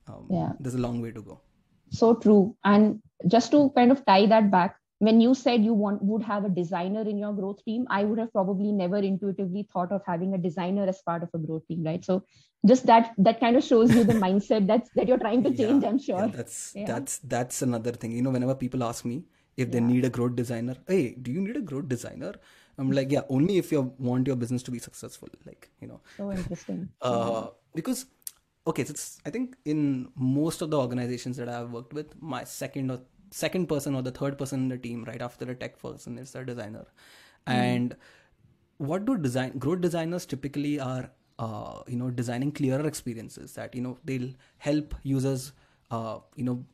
um, 0.09 0.27
yeah. 0.31 0.53
there's 0.61 0.75
a 0.75 0.79
long 0.79 1.01
way 1.01 1.11
to 1.13 1.23
go. 1.23 1.41
So 1.91 2.15
true. 2.15 2.57
And 2.65 3.01
just 3.27 3.51
to 3.53 3.71
kind 3.75 3.91
of 3.91 4.05
tie 4.05 4.27
that 4.27 4.51
back 4.51 4.77
when 4.99 5.21
you 5.21 5.35
said 5.35 5.64
you 5.64 5.73
want 5.73 6.02
would 6.02 6.23
have 6.23 6.45
a 6.45 6.49
designer 6.49 7.02
in 7.02 7.19
your 7.19 7.33
growth 7.33 7.64
team 7.64 7.87
i 7.88 8.02
would 8.05 8.19
have 8.19 8.33
probably 8.33 8.73
never 8.73 8.99
intuitively 8.99 9.67
thought 9.73 9.93
of 9.93 10.02
having 10.07 10.35
a 10.35 10.38
designer 10.38 10.87
as 10.88 11.00
part 11.02 11.23
of 11.23 11.28
a 11.35 11.38
growth 11.38 11.67
team 11.69 11.85
right? 11.85 12.05
So 12.05 12.23
just 12.67 12.87
that 12.87 13.14
that 13.19 13.40
kind 13.40 13.57
of 13.57 13.64
shows 13.64 13.95
you 13.95 14.05
the 14.05 14.14
mindset 14.26 14.67
that's 14.67 14.90
that 14.97 15.07
you're 15.07 15.19
trying 15.19 15.43
to 15.45 15.50
change 15.55 15.83
yeah, 15.83 15.88
i'm 15.88 15.99
sure. 15.99 16.25
Yeah, 16.26 16.37
that's 16.38 16.73
yeah. 16.75 16.87
that's 16.87 17.19
that's 17.19 17.62
another 17.62 17.93
thing. 17.93 18.12
You 18.12 18.23
know 18.23 18.31
whenever 18.31 18.55
people 18.55 18.83
ask 18.83 19.05
me 19.05 19.25
if 19.57 19.71
they 19.71 19.81
need 19.81 20.05
a 20.05 20.11
growth 20.11 20.35
designer 20.37 20.76
hey 20.88 21.14
do 21.23 21.31
you 21.31 21.40
need 21.40 21.57
a 21.57 21.61
growth 21.61 21.88
designer? 21.88 22.35
I'm 22.81 22.93
like 22.93 23.11
yeah 23.11 23.23
only 23.28 23.59
if 23.59 23.73
you 23.73 23.93
want 23.99 24.26
your 24.26 24.37
business 24.37 24.62
to 24.64 24.71
be 24.71 24.78
successful 24.78 25.28
like 25.47 25.71
you 25.81 25.88
know. 25.88 26.00
So 26.17 26.33
interesting. 26.33 26.88
Uh, 27.02 27.49
because 27.75 28.07
okay 28.67 28.85
so 28.85 28.90
it's 28.90 29.19
i 29.25 29.31
think 29.31 29.57
in 29.64 30.09
most 30.14 30.61
of 30.62 30.71
the 30.71 30.78
organizations 30.78 31.38
that 31.38 31.49
i've 31.49 31.71
worked 31.71 31.95
with 31.99 32.11
my 32.21 32.45
second 32.45 32.90
or 32.90 33.00
second 33.30 33.66
person 33.68 33.94
or 33.94 34.02
the 34.02 34.11
third 34.11 34.38
person 34.38 34.61
in 34.61 34.68
the 34.68 34.78
team 34.78 35.04
right 35.04 35.23
after 35.23 35.50
a 35.50 35.54
tech 35.54 35.80
person 35.80 36.18
is 36.18 36.32
the 36.32 36.44
designer 36.44 36.87
mm. 37.47 37.52
and 37.52 37.97
what 38.78 39.04
do 39.04 39.16
design 39.18 39.56
growth 39.58 39.80
designers 39.80 40.25
typically 40.26 40.78
are 40.80 41.11
uh, 41.38 41.82
you 41.87 41.97
know 41.97 42.11
designing 42.11 42.52
clearer 42.52 42.87
experiences 42.87 43.54
that 43.54 43.75
you 43.75 43.80
know 43.80 43.99
they'll 44.04 44.30
help 44.58 44.94
users 45.02 45.52
uh, 45.90 46.18
you 46.37 46.44
know 46.44 46.64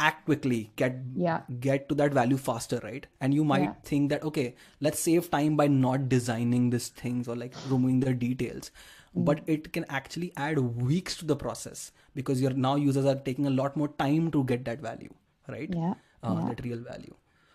act 0.00 0.24
quickly 0.26 0.70
get 0.76 0.96
yeah. 1.16 1.40
get 1.58 1.88
to 1.88 1.94
that 1.94 2.12
value 2.12 2.36
faster 2.36 2.80
right 2.84 3.06
and 3.20 3.34
you 3.34 3.44
might 3.44 3.62
yeah. 3.62 3.72
think 3.82 4.10
that 4.10 4.22
okay 4.22 4.54
let's 4.80 5.00
save 5.00 5.28
time 5.30 5.56
by 5.56 5.66
not 5.66 6.08
designing 6.08 6.70
these 6.70 6.88
things 6.88 7.26
or 7.26 7.34
like 7.34 7.52
removing 7.68 7.98
the 7.98 8.14
details 8.14 8.70
mm. 9.16 9.24
but 9.24 9.40
it 9.46 9.72
can 9.72 9.84
actually 9.88 10.32
add 10.36 10.58
weeks 10.58 11.16
to 11.16 11.24
the 11.24 11.34
process 11.34 11.90
because 12.14 12.40
your 12.40 12.52
now 12.52 12.76
users 12.76 13.04
are 13.04 13.16
taking 13.16 13.46
a 13.46 13.50
lot 13.50 13.76
more 13.76 13.88
time 13.98 14.30
to 14.30 14.44
get 14.44 14.64
that 14.64 14.80
value 14.80 15.12
right? 15.48 15.72
Yeah, 15.72 15.94
uh, 16.22 16.36
yeah. 16.38 16.48
that 16.48 16.64
real 16.64 16.78
value. 16.78 17.14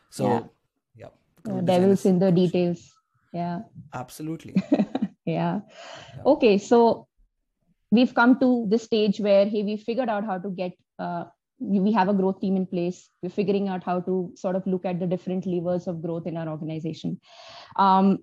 So 0.10 0.52
yeah, 0.96 1.08
yeah. 1.46 1.62
devils 1.62 2.06
in 2.06 2.20
the 2.20 2.32
details. 2.32 2.92
Yeah. 3.34 3.62
Absolutely. 3.94 4.56
Yeah. 5.26 5.62
okay 6.26 6.58
so 6.58 7.08
we've 7.90 8.14
come 8.14 8.38
to 8.42 8.66
this 8.68 8.84
stage 8.84 9.22
where 9.22 9.46
hey 9.46 9.64
we 9.64 9.78
figured 9.78 10.10
out 10.10 10.26
how 10.26 10.38
to 10.38 10.50
get 10.50 10.74
uh, 11.00 11.24
we 11.60 11.94
have 11.94 12.10
a 12.10 12.14
growth 12.14 12.42
team 12.42 12.58
in 12.58 12.66
place. 12.66 13.10
We're 13.22 13.30
figuring 13.30 13.70
out 13.70 13.84
how 13.84 14.02
to 14.02 14.34
sort 14.36 14.58
of 14.58 14.68
look 14.68 14.86
at 14.86 15.00
the 15.00 15.08
different 15.08 15.46
levers 15.46 15.88
of 15.88 16.02
growth 16.02 16.28
in 16.28 16.36
our 16.36 16.50
organization. 16.50 17.22
Um, 17.78 18.20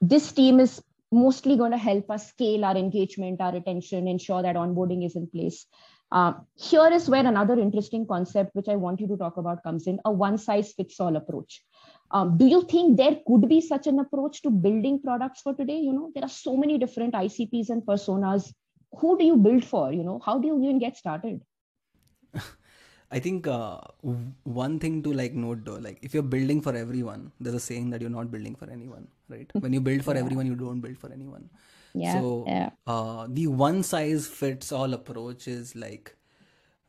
this 0.00 0.32
team 0.32 0.58
is 0.58 0.82
mostly 1.12 1.56
going 1.56 1.70
to 1.70 1.78
help 1.78 2.10
us 2.10 2.28
scale 2.28 2.64
our 2.64 2.76
engagement 2.76 3.40
our 3.40 3.52
retention 3.52 4.08
ensure 4.08 4.42
that 4.42 4.56
onboarding 4.56 5.06
is 5.06 5.14
in 5.14 5.28
place 5.28 5.66
uh, 6.12 6.34
here 6.54 6.88
is 6.92 7.08
where 7.08 7.26
another 7.26 7.58
interesting 7.58 8.06
concept, 8.06 8.54
which 8.54 8.68
I 8.68 8.76
want 8.76 9.00
you 9.00 9.08
to 9.08 9.16
talk 9.16 9.36
about, 9.36 9.62
comes 9.62 9.86
in 9.86 9.98
a 10.04 10.12
one 10.12 10.38
size 10.38 10.72
fits 10.72 11.00
all 11.00 11.16
approach. 11.16 11.62
Um, 12.12 12.38
do 12.38 12.46
you 12.46 12.62
think 12.62 12.96
there 12.96 13.18
could 13.26 13.48
be 13.48 13.60
such 13.60 13.88
an 13.88 13.98
approach 13.98 14.42
to 14.42 14.50
building 14.50 15.00
products 15.02 15.40
for 15.40 15.54
today? 15.54 15.78
You 15.78 15.92
know, 15.92 16.12
there 16.14 16.24
are 16.24 16.28
so 16.28 16.56
many 16.56 16.78
different 16.78 17.14
ICPs 17.14 17.70
and 17.70 17.82
personas. 17.82 18.52
Who 18.98 19.18
do 19.18 19.24
you 19.24 19.36
build 19.36 19.64
for? 19.64 19.92
You 19.92 20.04
know, 20.04 20.20
how 20.24 20.38
do 20.38 20.46
you 20.46 20.62
even 20.62 20.78
get 20.78 20.96
started? 20.96 21.42
I 23.10 23.18
think 23.20 23.46
uh, 23.46 23.80
one 24.44 24.78
thing 24.78 25.02
to 25.02 25.12
like 25.12 25.32
note 25.32 25.64
though, 25.64 25.76
like 25.76 25.98
if 26.02 26.14
you're 26.14 26.22
building 26.22 26.60
for 26.60 26.74
everyone, 26.74 27.32
there's 27.40 27.54
a 27.54 27.60
saying 27.60 27.90
that 27.90 28.00
you're 28.00 28.10
not 28.10 28.30
building 28.30 28.54
for 28.54 28.70
anyone, 28.70 29.08
right? 29.28 29.50
When 29.60 29.72
you 29.72 29.80
build 29.80 30.04
for 30.04 30.14
yeah. 30.14 30.20
everyone, 30.20 30.46
you 30.46 30.54
don't 30.54 30.80
build 30.80 30.98
for 30.98 31.12
anyone 31.12 31.48
yeah 31.96 32.20
so 32.20 32.44
yeah. 32.46 32.70
Uh, 32.86 33.26
the 33.28 33.46
one 33.46 33.82
size 33.82 34.26
fits 34.26 34.70
all 34.72 34.92
approach 34.92 35.48
is 35.48 35.74
like 35.74 36.14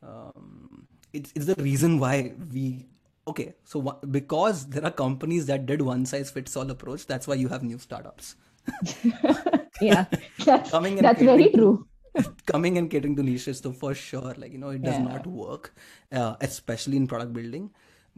um, 0.02 0.86
it's, 1.12 1.32
it's 1.34 1.46
the 1.46 1.62
reason 1.62 1.98
why 1.98 2.32
we 2.52 2.86
okay 3.26 3.54
so 3.64 3.80
wh- 3.80 4.10
because 4.10 4.66
there 4.66 4.84
are 4.84 4.90
companies 4.90 5.46
that 5.46 5.66
did 5.66 5.82
one 5.82 6.04
size 6.06 6.30
fits 6.30 6.56
all 6.56 6.70
approach 6.70 7.06
that's 7.06 7.26
why 7.26 7.34
you 7.34 7.48
have 7.48 7.62
new 7.62 7.78
startups 7.78 8.36
yeah 9.80 10.04
that's, 10.44 10.70
coming 10.70 10.96
that's 10.96 11.22
very 11.22 11.50
true 11.50 11.86
coming 12.46 12.78
and 12.78 12.90
catering 12.90 13.16
to 13.16 13.22
niches 13.22 13.58
so 13.60 13.72
for 13.72 13.94
sure 13.94 14.34
like 14.36 14.52
you 14.52 14.58
know 14.58 14.70
it 14.70 14.82
does 14.82 14.94
yeah. 14.94 15.02
not 15.02 15.26
work 15.26 15.74
uh, 16.12 16.36
especially 16.40 16.96
in 16.96 17.06
product 17.06 17.32
building 17.32 17.70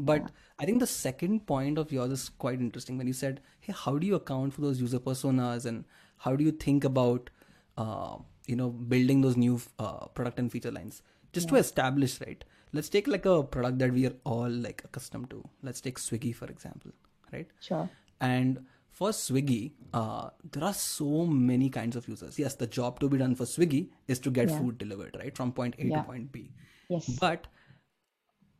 but 0.04 0.22
yeah. 0.22 0.28
i 0.58 0.64
think 0.64 0.80
the 0.80 0.86
second 0.86 1.46
point 1.46 1.78
of 1.78 1.92
yours 1.92 2.12
is 2.12 2.28
quite 2.44 2.60
interesting 2.60 2.98
when 2.98 3.06
you 3.06 3.12
said 3.12 3.40
hey 3.60 3.74
how 3.84 3.96
do 3.98 4.06
you 4.06 4.14
account 4.14 4.54
for 4.54 4.60
those 4.62 4.80
user 4.80 4.98
personas 4.98 5.66
and 5.66 5.84
how 6.20 6.36
do 6.36 6.44
you 6.44 6.52
think 6.52 6.84
about 6.84 7.30
uh, 7.76 8.16
you 8.46 8.56
know 8.56 8.70
building 8.70 9.20
those 9.20 9.36
new 9.36 9.60
uh, 9.78 10.06
product 10.08 10.38
and 10.38 10.52
feature 10.52 10.70
lines? 10.70 11.02
Just 11.32 11.46
yeah. 11.46 11.54
to 11.54 11.56
establish 11.60 12.20
right 12.20 12.44
let's 12.72 12.88
take 12.88 13.08
like 13.08 13.26
a 13.26 13.42
product 13.42 13.78
that 13.78 13.92
we 13.92 14.06
are 14.06 14.14
all 14.24 14.48
like 14.48 14.82
accustomed 14.84 15.30
to. 15.30 15.44
Let's 15.62 15.80
take 15.80 15.98
swiggy 15.98 16.34
for 16.34 16.46
example 16.46 16.92
right? 17.32 17.48
Sure. 17.60 17.88
And 18.20 18.64
for 18.90 19.10
swiggy 19.10 19.72
uh, 19.94 20.30
there 20.52 20.64
are 20.64 20.74
so 20.74 21.26
many 21.26 21.70
kinds 21.70 21.96
of 21.96 22.08
users. 22.08 22.38
Yes 22.38 22.54
the 22.54 22.66
job 22.66 23.00
to 23.00 23.08
be 23.08 23.18
done 23.18 23.34
for 23.34 23.44
swiggy 23.44 23.88
is 24.08 24.18
to 24.20 24.30
get 24.30 24.50
yeah. 24.50 24.58
food 24.58 24.78
delivered 24.78 25.16
right 25.18 25.36
from 25.36 25.52
point 25.52 25.74
a 25.78 25.88
to 25.88 26.02
point 26.02 26.32
b. 26.32 26.50
Yes. 26.88 27.08
But 27.20 27.46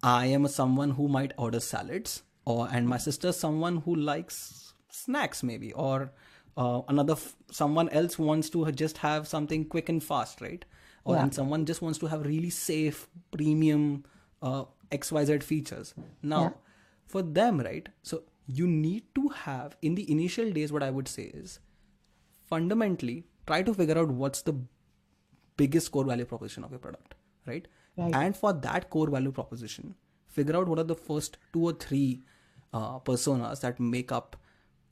i 0.03 0.27
am 0.27 0.47
someone 0.49 0.91
who 0.91 1.09
might 1.09 1.33
order 1.37 1.61
salads 1.61 2.23
or 2.45 2.69
and 2.73 2.89
my 2.89 2.99
sister 2.99 3.33
someone 3.33 3.79
who 3.79 3.95
likes 3.95 4.75
snacks 4.89 5.43
maybe 5.43 5.73
or 5.73 6.13
uh, 6.57 6.83
another 6.89 7.13
f- 7.13 7.37
someone 7.51 7.89
else 7.91 8.19
wants 8.19 8.51
to 8.51 8.71
just 8.73 8.99
have 8.99 9.27
something 9.29 9.65
quick 9.65 9.89
and 9.89 10.03
fast 10.03 10.41
right 10.41 10.65
or 11.05 11.15
yeah. 11.15 11.23
and 11.23 11.35
someone 11.35 11.65
just 11.65 11.83
wants 11.83 11.99
to 11.99 12.07
have 12.07 12.27
really 12.27 12.51
safe 12.51 13.09
premium 13.31 14.05
uh, 14.43 14.65
xyz 14.91 15.43
features 15.43 15.95
now 16.23 16.43
yeah. 16.43 16.51
for 17.07 17.23
them 17.23 17.61
right 17.61 17.89
so 18.03 18.23
you 18.47 18.67
need 18.67 19.05
to 19.15 19.29
have 19.29 19.77
in 19.81 19.95
the 19.95 20.11
initial 20.11 20.51
days 20.51 20.73
what 20.73 20.83
i 20.83 20.91
would 20.91 21.07
say 21.07 21.25
is 21.43 21.61
fundamentally 22.49 23.25
try 23.47 23.63
to 23.63 23.73
figure 23.73 23.99
out 23.99 24.09
what's 24.09 24.43
the 24.43 24.55
biggest 25.57 25.93
core 25.93 26.05
value 26.05 26.25
proposition 26.25 26.65
of 26.65 26.71
your 26.71 26.81
product 26.81 27.15
right, 27.47 27.69
right. 27.97 28.15
and 28.15 28.37
for 28.37 28.53
that 28.53 28.91
core 28.91 29.11
value 29.11 29.33
proposition 29.33 29.95
figure 30.27 30.57
out 30.57 30.69
what 30.69 30.79
are 30.79 30.85
the 30.85 30.95
first 30.95 31.39
two 31.53 31.65
or 31.65 31.73
three 31.73 32.23
uh, 32.73 32.99
personas 33.01 33.61
that 33.61 33.81
make 33.81 34.13
up 34.13 34.37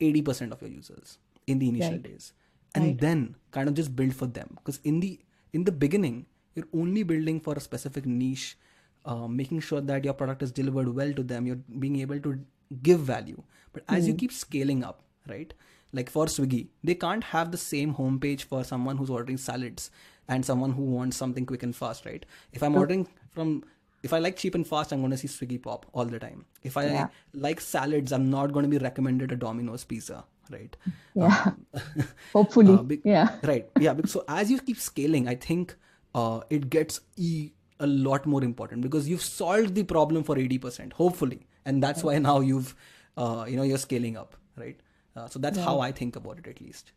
80% 0.00 0.52
of 0.52 0.61
your 0.62 0.71
users 0.71 1.19
in 1.47 1.59
the 1.59 1.69
initial 1.69 1.93
right. 1.93 2.02
days 2.02 2.33
and 2.75 2.85
right. 2.85 3.00
then 3.00 3.37
kind 3.50 3.69
of 3.69 3.75
just 3.75 3.95
build 3.97 4.14
for 4.14 4.26
them 4.26 4.57
because 4.57 4.81
in 4.85 5.00
the 5.00 5.19
in 5.52 5.64
the 5.64 5.73
beginning 5.73 6.26
you're 6.55 6.69
only 6.75 7.02
building 7.02 7.40
for 7.40 7.55
a 7.55 7.61
specific 7.61 8.05
niche 8.05 8.57
uh, 9.05 9.26
making 9.26 9.61
sure 9.61 9.81
that 9.81 10.05
your 10.05 10.14
product 10.14 10.43
is 10.43 10.52
delivered 10.52 10.88
well 10.95 11.12
to 11.12 11.23
them 11.23 11.47
you're 11.47 11.62
being 11.78 12.00
able 12.00 12.21
to 12.21 12.38
give 12.83 13.00
value 13.00 13.43
but 13.73 13.83
as 13.88 14.05
mm. 14.05 14.09
you 14.09 14.12
hmm. 14.12 14.19
keep 14.19 14.33
scaling 14.33 14.85
up 14.85 15.02
right 15.28 15.55
like 15.93 16.11
for 16.11 16.26
swiggy 16.26 16.69
they 16.85 16.95
can't 16.95 17.25
have 17.25 17.50
the 17.50 17.57
same 17.57 17.95
homepage 17.95 18.43
for 18.43 18.62
someone 18.62 18.97
who's 18.99 19.11
ordering 19.11 19.38
salads 19.38 19.90
and 20.28 20.44
someone 20.44 20.73
who 20.73 20.82
wants 20.82 21.16
something 21.16 21.47
quick 21.47 21.62
and 21.62 21.75
fast 21.75 22.06
right? 22.06 22.25
If 22.52 22.62
i'm 22.62 22.76
ordering 22.76 23.08
from 23.30 23.64
if 24.04 24.12
I 24.12 24.18
like 24.20 24.37
cheap 24.37 24.54
and 24.54 24.64
fast, 24.64 24.92
I'm 24.92 25.00
going 25.00 25.11
to 25.11 25.16
see 25.16 25.26
Swiggy 25.26 25.61
pop 25.61 25.85
all 25.92 26.04
the 26.04 26.20
time. 26.20 26.44
If 26.62 26.76
I 26.76 26.85
yeah. 26.87 27.08
like 27.35 27.61
salads, 27.61 28.12
I'm 28.12 28.30
not 28.30 28.52
going 28.52 28.62
to 28.62 28.68
be 28.68 28.78
recommended 28.78 29.32
a 29.32 29.37
Domino's 29.37 29.82
pizza 29.82 30.25
right? 30.50 30.76
Yeah. 31.14 31.44
Um, 31.47 31.66
hopefully. 32.32 32.75
uh, 32.75 32.82
be- 32.82 33.00
yeah. 33.04 33.37
Right. 33.42 33.68
Yeah 33.78 33.94
so 34.06 34.25
as 34.28 34.50
you 34.50 34.61
keep 34.61 34.78
scaling 34.78 35.28
i 35.28 35.35
think 35.35 35.76
uh, 36.14 36.40
it 36.50 36.70
gets 36.70 37.00
e- 37.16 37.50
a 37.80 37.87
lot 37.87 38.26
more 38.26 38.42
important 38.42 38.80
because 38.80 39.08
you've 39.08 39.23
solved 39.23 39.75
the 39.75 39.85
problem 39.85 40.25
for 40.25 40.35
80% 40.37 40.92
hopefully. 40.94 41.47
And 41.64 41.82
that's 41.82 42.02
why 42.02 42.18
now 42.18 42.40
you've 42.40 42.75
uh, 43.16 43.44
you 43.49 43.56
know 43.56 43.62
you're 43.62 43.78
scaling 43.78 44.16
up 44.16 44.37
right? 44.56 44.80
Uh, 45.16 45.28
so 45.28 45.38
that's 45.38 45.58
how 45.58 45.80
i 45.80 45.90
think 45.92 46.16
about 46.16 46.38
it 46.38 46.47
at 46.47 46.61
least. 46.61 46.92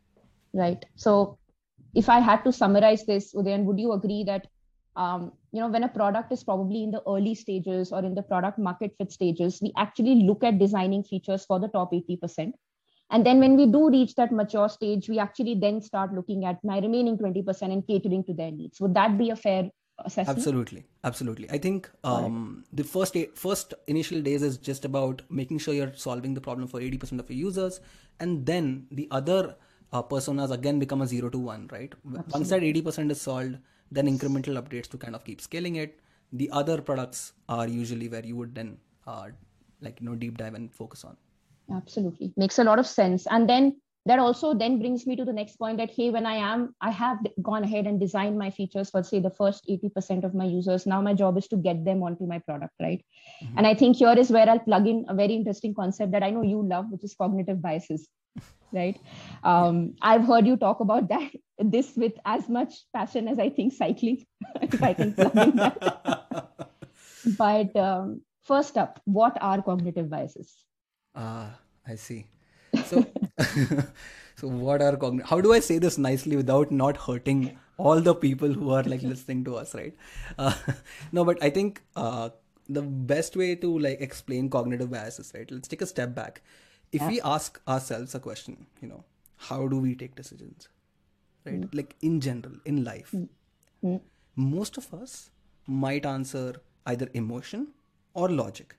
Right. 0.52 0.84
So 0.96 1.38
if 1.94 2.08
i 2.08 2.18
had 2.18 2.42
to 2.44 2.52
summarize 2.52 3.04
this 3.06 3.34
then 3.44 3.64
would 3.64 3.78
you 3.78 3.92
agree 3.92 4.24
that 4.24 4.46
um, 4.94 5.32
you 5.52 5.60
know 5.60 5.68
when 5.68 5.84
a 5.84 5.88
product 5.88 6.32
is 6.32 6.44
probably 6.44 6.82
in 6.82 6.90
the 6.90 7.02
early 7.08 7.34
stages 7.34 7.92
or 7.92 8.00
in 8.04 8.14
the 8.14 8.22
product 8.22 8.58
market 8.58 8.94
fit 8.98 9.10
stages 9.10 9.60
we 9.62 9.72
actually 9.76 10.16
look 10.26 10.44
at 10.44 10.58
designing 10.58 11.02
features 11.02 11.46
for 11.46 11.58
the 11.58 11.68
top 11.68 11.92
80% 11.92 12.52
and 13.12 13.26
then 13.26 13.40
when 13.40 13.56
we 13.56 13.66
do 13.66 13.90
reach 13.90 14.14
that 14.14 14.32
mature 14.32 14.70
stage, 14.70 15.08
we 15.08 15.18
actually 15.18 15.54
then 15.54 15.82
start 15.82 16.14
looking 16.14 16.46
at 16.46 16.64
my 16.64 16.78
remaining 16.78 17.18
20% 17.18 17.62
and 17.70 17.86
catering 17.86 18.24
to 18.24 18.32
their 18.32 18.50
needs. 18.50 18.80
Would 18.80 18.94
that 18.94 19.18
be 19.18 19.28
a 19.28 19.36
fair 19.36 19.68
assessment? 20.02 20.38
Absolutely. 20.38 20.86
Absolutely. 21.04 21.50
I 21.50 21.58
think 21.58 21.90
um, 22.04 22.64
the 22.72 22.82
first 22.82 23.14
first 23.34 23.74
initial 23.86 24.22
days 24.22 24.42
is 24.42 24.56
just 24.56 24.86
about 24.86 25.20
making 25.28 25.58
sure 25.58 25.74
you're 25.74 25.92
solving 25.94 26.32
the 26.32 26.40
problem 26.40 26.66
for 26.66 26.80
80% 26.80 27.20
of 27.20 27.30
your 27.30 27.38
users. 27.38 27.80
And 28.18 28.46
then 28.46 28.86
the 28.90 29.08
other 29.10 29.56
uh, 29.92 30.02
personas 30.02 30.50
again 30.50 30.78
become 30.78 31.02
a 31.02 31.06
zero 31.06 31.28
to 31.30 31.38
one, 31.38 31.68
right? 31.72 31.92
Absolutely. 32.04 32.32
Once 32.32 32.48
that 32.50 32.62
80% 32.62 33.10
is 33.10 33.20
solved, 33.20 33.58
then 33.90 34.06
incremental 34.06 34.62
updates 34.62 34.88
to 34.88 34.98
kind 34.98 35.14
of 35.14 35.24
keep 35.24 35.40
scaling 35.40 35.76
it. 35.76 36.00
The 36.32 36.50
other 36.50 36.80
products 36.80 37.32
are 37.48 37.68
usually 37.68 38.08
where 38.08 38.24
you 38.24 38.36
would 38.36 38.54
then 38.54 38.78
uh, 39.06 39.28
like, 39.80 40.00
you 40.00 40.08
know, 40.08 40.14
deep 40.14 40.38
dive 40.38 40.54
and 40.54 40.72
focus 40.72 41.04
on 41.04 41.16
absolutely 41.74 42.32
makes 42.36 42.58
a 42.58 42.64
lot 42.64 42.78
of 42.78 42.86
sense 42.86 43.26
and 43.30 43.48
then 43.48 43.76
that 44.06 44.18
also 44.18 44.52
then 44.52 44.78
brings 44.78 45.06
me 45.06 45.14
to 45.16 45.24
the 45.24 45.32
next 45.32 45.56
point 45.56 45.78
that 45.78 45.90
hey 45.90 46.10
when 46.10 46.26
i 46.26 46.34
am 46.34 46.74
i 46.80 46.90
have 46.90 47.18
gone 47.40 47.64
ahead 47.64 47.86
and 47.86 48.00
designed 48.00 48.38
my 48.38 48.50
features 48.50 48.90
for 48.90 49.02
say 49.02 49.20
the 49.20 49.30
first 49.30 49.66
80% 49.68 50.24
of 50.24 50.34
my 50.34 50.44
users. 50.44 50.86
Now 50.86 51.00
my 51.00 51.14
job 51.14 51.38
is 51.38 51.48
to 51.48 51.56
get 51.56 51.84
them 51.84 52.02
onto 52.02 52.26
my 52.26 52.38
product 52.38 52.74
right? 52.80 53.04
Mm-hmm. 53.42 53.58
and 53.58 53.66
i 53.66 53.74
think 53.74 53.96
here 53.96 54.16
is 54.24 54.30
where 54.30 54.48
i'll 54.48 54.58
plug 54.58 54.86
in 54.86 55.04
a 55.08 55.14
very 55.14 55.34
interesting 55.34 55.74
concept 55.74 56.12
that 56.12 56.22
i 56.22 56.30
know 56.30 56.42
you 56.42 56.62
love 56.66 56.90
which 56.90 57.04
is 57.04 57.14
cognitive 57.14 57.62
biases 57.62 58.08
right? 58.72 58.98
Um, 59.44 59.94
i've 60.00 60.24
heard 60.24 60.46
you 60.46 60.56
talk 60.56 60.80
about 60.80 61.08
that 61.08 61.30
this 61.58 61.94
with 61.96 62.18
as 62.24 62.48
much 62.48 62.84
passion 62.94 63.28
as 63.28 63.38
i 63.38 63.48
think 63.50 63.72
cycling 63.72 64.24
if 64.62 64.82
i 64.82 64.94
can 64.94 65.14
plug 65.14 65.36
in 65.36 65.56
that. 65.56 66.48
But 67.38 67.76
um, 67.76 68.22
first 68.42 68.76
up 68.76 69.00
what 69.04 69.38
are 69.40 69.62
cognitive 69.62 70.10
biases? 70.10 70.52
Ah 71.14 71.22
uh, 71.22 71.92
i 71.92 71.94
see 71.94 72.24
so 72.86 73.06
so 74.36 74.48
what 74.48 74.82
are 74.82 74.96
cognitive 74.96 75.28
how 75.28 75.40
do 75.40 75.52
i 75.52 75.60
say 75.60 75.78
this 75.78 75.98
nicely 75.98 76.36
without 76.36 76.70
not 76.70 76.96
hurting 76.96 77.58
all 77.76 78.00
the 78.00 78.14
people 78.14 78.52
who 78.52 78.70
are 78.70 78.82
like 78.82 79.02
listening 79.02 79.44
to 79.44 79.56
us 79.56 79.74
right 79.74 79.94
uh, 80.38 80.54
no 81.12 81.24
but 81.24 81.42
i 81.42 81.50
think 81.50 81.82
uh, 81.96 82.28
the 82.68 82.82
best 82.82 83.36
way 83.36 83.54
to 83.54 83.78
like 83.78 84.00
explain 84.00 84.48
cognitive 84.48 84.90
biases 84.90 85.32
right 85.34 85.50
let's 85.50 85.68
take 85.68 85.82
a 85.82 85.86
step 85.86 86.14
back 86.14 86.42
if 86.92 87.00
yeah. 87.00 87.08
we 87.08 87.20
ask 87.22 87.60
ourselves 87.66 88.14
a 88.14 88.20
question 88.20 88.66
you 88.80 88.88
know 88.88 89.04
how 89.48 89.66
do 89.66 89.78
we 89.78 89.94
take 89.94 90.14
decisions 90.14 90.68
right 91.44 91.60
mm. 91.60 91.74
like 91.74 91.96
in 92.00 92.20
general 92.20 92.54
in 92.64 92.84
life 92.84 93.12
mm. 93.12 93.28
Mm. 93.84 94.00
most 94.36 94.76
of 94.76 94.92
us 94.94 95.30
might 95.66 96.06
answer 96.06 96.54
either 96.86 97.08
emotion 97.14 97.68
or 98.14 98.28
logic 98.28 98.76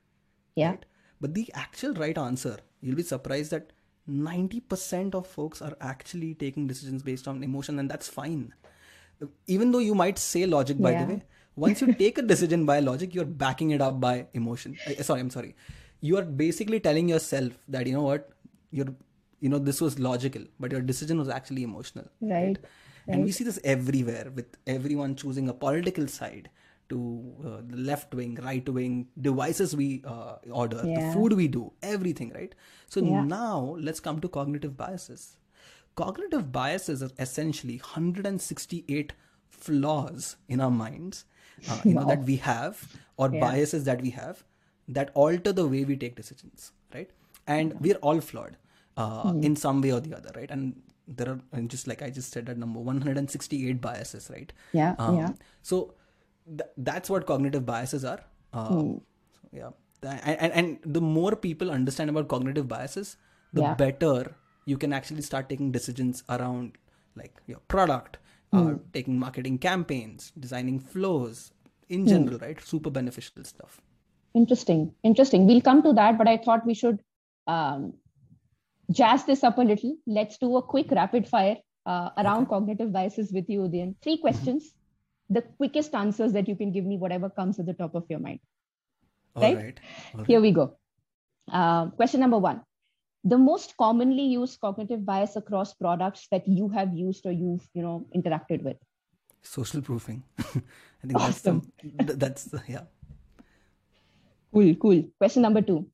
yeah 0.56 0.70
right? 0.70 0.86
but 1.20 1.34
the 1.34 1.50
actual 1.54 1.94
right 1.94 2.18
answer 2.18 2.58
you'll 2.82 2.96
be 2.96 3.04
surprised 3.04 3.52
that 3.52 3.73
90% 4.10 5.16
of 5.16 5.26
folks 5.26 5.62
are 5.62 5.78
actually 5.80 6.34
taking 6.34 6.68
decisions 6.68 7.04
based 7.04 7.28
on 7.28 7.44
emotion 7.44 7.80
and 7.80 7.90
that's 7.90 8.08
fine 8.08 8.54
even 9.48 9.72
though 9.72 9.80
you 9.80 9.96
might 9.96 10.18
say 10.20 10.46
logic 10.46 10.78
by 10.78 10.92
yeah. 10.92 11.06
the 11.06 11.14
way 11.14 11.24
once 11.56 11.82
you 11.82 11.94
take 11.94 12.18
a 12.18 12.22
decision 12.22 12.66
by 12.66 12.80
logic 12.80 13.16
you're 13.16 13.26
backing 13.26 13.72
it 13.72 13.82
up 13.82 14.00
by 14.00 14.26
emotion 14.34 14.78
uh, 14.88 15.02
sorry 15.02 15.22
i'm 15.22 15.30
sorry 15.30 15.56
you 16.02 16.18
are 16.18 16.24
basically 16.24 16.80
telling 16.80 17.08
yourself 17.08 17.54
that 17.68 17.88
you 17.88 17.94
know 17.94 18.02
what 18.02 18.30
you're 18.72 18.94
you 19.40 19.50
know 19.50 19.60
this 19.60 19.80
was 19.80 20.00
logical 20.00 20.44
but 20.60 20.72
your 20.72 20.82
decision 20.82 21.18
was 21.18 21.30
actually 21.30 21.64
emotional 21.64 22.06
right, 22.22 22.32
right? 22.32 22.46
right. 22.48 22.60
and 23.08 23.24
we 23.24 23.32
see 23.32 23.44
this 23.44 23.60
everywhere 23.64 24.32
with 24.36 24.58
everyone 24.68 25.16
choosing 25.16 25.48
a 25.48 25.54
political 25.54 26.08
side 26.08 26.50
to 26.94 27.00
uh, 27.46 27.62
the 27.74 27.78
left 27.90 28.14
wing, 28.14 28.38
right 28.44 28.68
wing 28.78 29.08
devices 29.30 29.76
we 29.76 30.04
uh, 30.06 30.36
order, 30.64 30.82
yeah. 30.86 31.08
the 31.08 31.14
food 31.14 31.34
we 31.34 31.48
do, 31.48 31.72
everything, 31.82 32.32
right? 32.36 32.54
So 32.88 33.02
yeah. 33.02 33.24
now 33.24 33.76
let's 33.80 34.00
come 34.00 34.22
to 34.22 34.30
cognitive 34.30 34.78
biases. 34.78 35.38
Cognitive 35.96 36.52
biases 36.52 37.04
are 37.04 37.12
essentially 37.20 37.78
168 37.78 39.14
flaws 39.50 40.36
in 40.48 40.62
our 40.62 40.72
minds, 40.72 41.26
uh, 41.70 41.80
you 41.84 41.94
know, 41.94 42.06
that 42.06 42.24
we 42.32 42.38
have, 42.38 42.88
or 43.18 43.30
yeah. 43.32 43.40
biases 43.40 43.86
that 43.86 44.02
we 44.02 44.12
have, 44.12 44.44
that 44.88 45.12
alter 45.14 45.54
the 45.54 45.68
way 45.68 45.84
we 45.84 45.96
take 45.96 46.16
decisions, 46.16 46.72
right? 46.94 47.10
And 47.48 47.80
we're 47.80 48.02
all 48.10 48.22
flawed 48.22 48.58
mm. 48.98 49.44
in 49.44 49.56
some 49.56 49.82
way 49.82 49.92
or 49.92 50.00
the 50.00 50.16
other, 50.16 50.32
right? 50.36 50.50
And 50.50 50.82
there 51.08 51.30
are, 51.30 51.40
and 51.52 51.70
just 51.70 51.88
like 51.88 52.02
I 52.02 52.10
just 52.10 52.32
said, 52.32 52.46
that 52.46 52.58
number 52.58 52.80
168 52.80 53.82
biases, 53.82 54.30
right? 54.34 54.54
Yeah, 54.72 54.96
um, 54.98 55.18
yeah. 55.18 55.32
So 55.62 55.94
th- 56.48 56.70
that's 56.78 57.10
what 57.10 57.26
cognitive 57.26 57.66
biases 57.66 58.06
are. 58.06 58.20
Uh, 58.54 58.68
hmm. 58.68 58.98
Yeah, 59.52 59.70
and, 60.04 60.54
and 60.54 60.80
the 60.86 61.02
more 61.02 61.36
people 61.36 61.72
understand 61.72 62.10
about 62.10 62.28
cognitive 62.28 62.68
biases, 62.68 63.18
the 63.54 63.62
yeah. 63.62 63.74
better 63.76 64.36
you 64.66 64.78
can 64.78 64.94
actually 64.94 65.22
start 65.22 65.50
taking 65.50 65.72
decisions 65.72 66.24
around 66.30 66.78
like 67.16 67.34
your 67.48 67.60
product, 67.68 68.18
uh, 68.52 68.62
hmm. 68.62 68.68
uh, 68.68 68.74
taking 68.94 69.20
marketing 69.20 69.58
campaigns, 69.58 70.32
designing 70.40 70.80
flows 70.80 71.52
in 71.90 72.02
hmm. 72.02 72.08
general, 72.08 72.40
right? 72.40 72.60
Super 72.62 72.90
beneficial 72.90 73.44
stuff. 73.44 73.82
Interesting, 74.34 74.94
interesting. 75.04 75.46
We'll 75.46 75.62
come 75.62 75.84
to 75.84 75.94
that, 75.94 76.18
but 76.18 76.28
I 76.28 76.38
thought 76.38 76.66
we 76.66 76.74
should 76.74 77.00
um, 77.46 77.94
jazz 78.92 79.26
this 79.26 79.44
up 79.44 79.58
a 79.58 79.62
little. 79.62 79.96
Let's 80.08 80.38
do 80.38 80.58
a 80.58 80.62
quick 80.62 80.90
rapid 80.92 81.28
fire 81.28 81.58
uh, 81.86 82.10
around 82.18 82.44
okay. 82.44 82.50
cognitive 82.50 82.92
biases 82.92 83.32
with 83.32 83.48
you, 83.48 83.62
Udayan. 83.62 83.96
Three 84.02 84.18
questions 84.18 84.74
the 85.34 85.42
quickest 85.58 85.94
answers 85.96 86.34
that 86.34 86.48
you 86.48 86.56
can 86.56 86.72
give 86.72 86.86
me, 86.86 86.98
whatever 86.98 87.30
comes 87.30 87.58
to 87.58 87.64
the 87.64 87.74
top 87.74 87.96
of 87.96 88.06
your 88.10 88.20
mind. 88.20 88.40
Right? 89.36 89.56
All 89.56 89.64
right. 89.64 89.80
All 90.14 90.20
right. 90.20 90.28
Here 90.28 90.42
we 90.42 90.52
go. 90.52 90.78
Uh, 91.52 91.88
question 91.88 92.20
number 92.20 92.38
one 92.38 92.62
the 93.24 93.38
most 93.38 93.76
commonly 93.78 94.24
used 94.24 94.60
cognitive 94.60 95.06
bias 95.06 95.36
across 95.36 95.74
products 95.74 96.28
that 96.32 96.48
you 96.48 96.68
have 96.70 96.94
used 96.94 97.26
or 97.26 97.32
you've 97.32 97.68
you 97.74 97.82
know 97.82 98.06
interacted 98.16 98.62
with 98.62 98.78
social 99.42 99.82
proofing 99.82 100.24
i 100.40 100.44
think 101.08 101.20
awesome. 101.20 101.62
that's 101.84 102.08
the, 102.08 102.16
that's 102.18 102.44
the, 102.46 102.62
yeah 102.68 102.84
cool 104.54 104.76
cool 104.76 105.04
question 105.18 105.42
number 105.42 105.62
two 105.62 105.88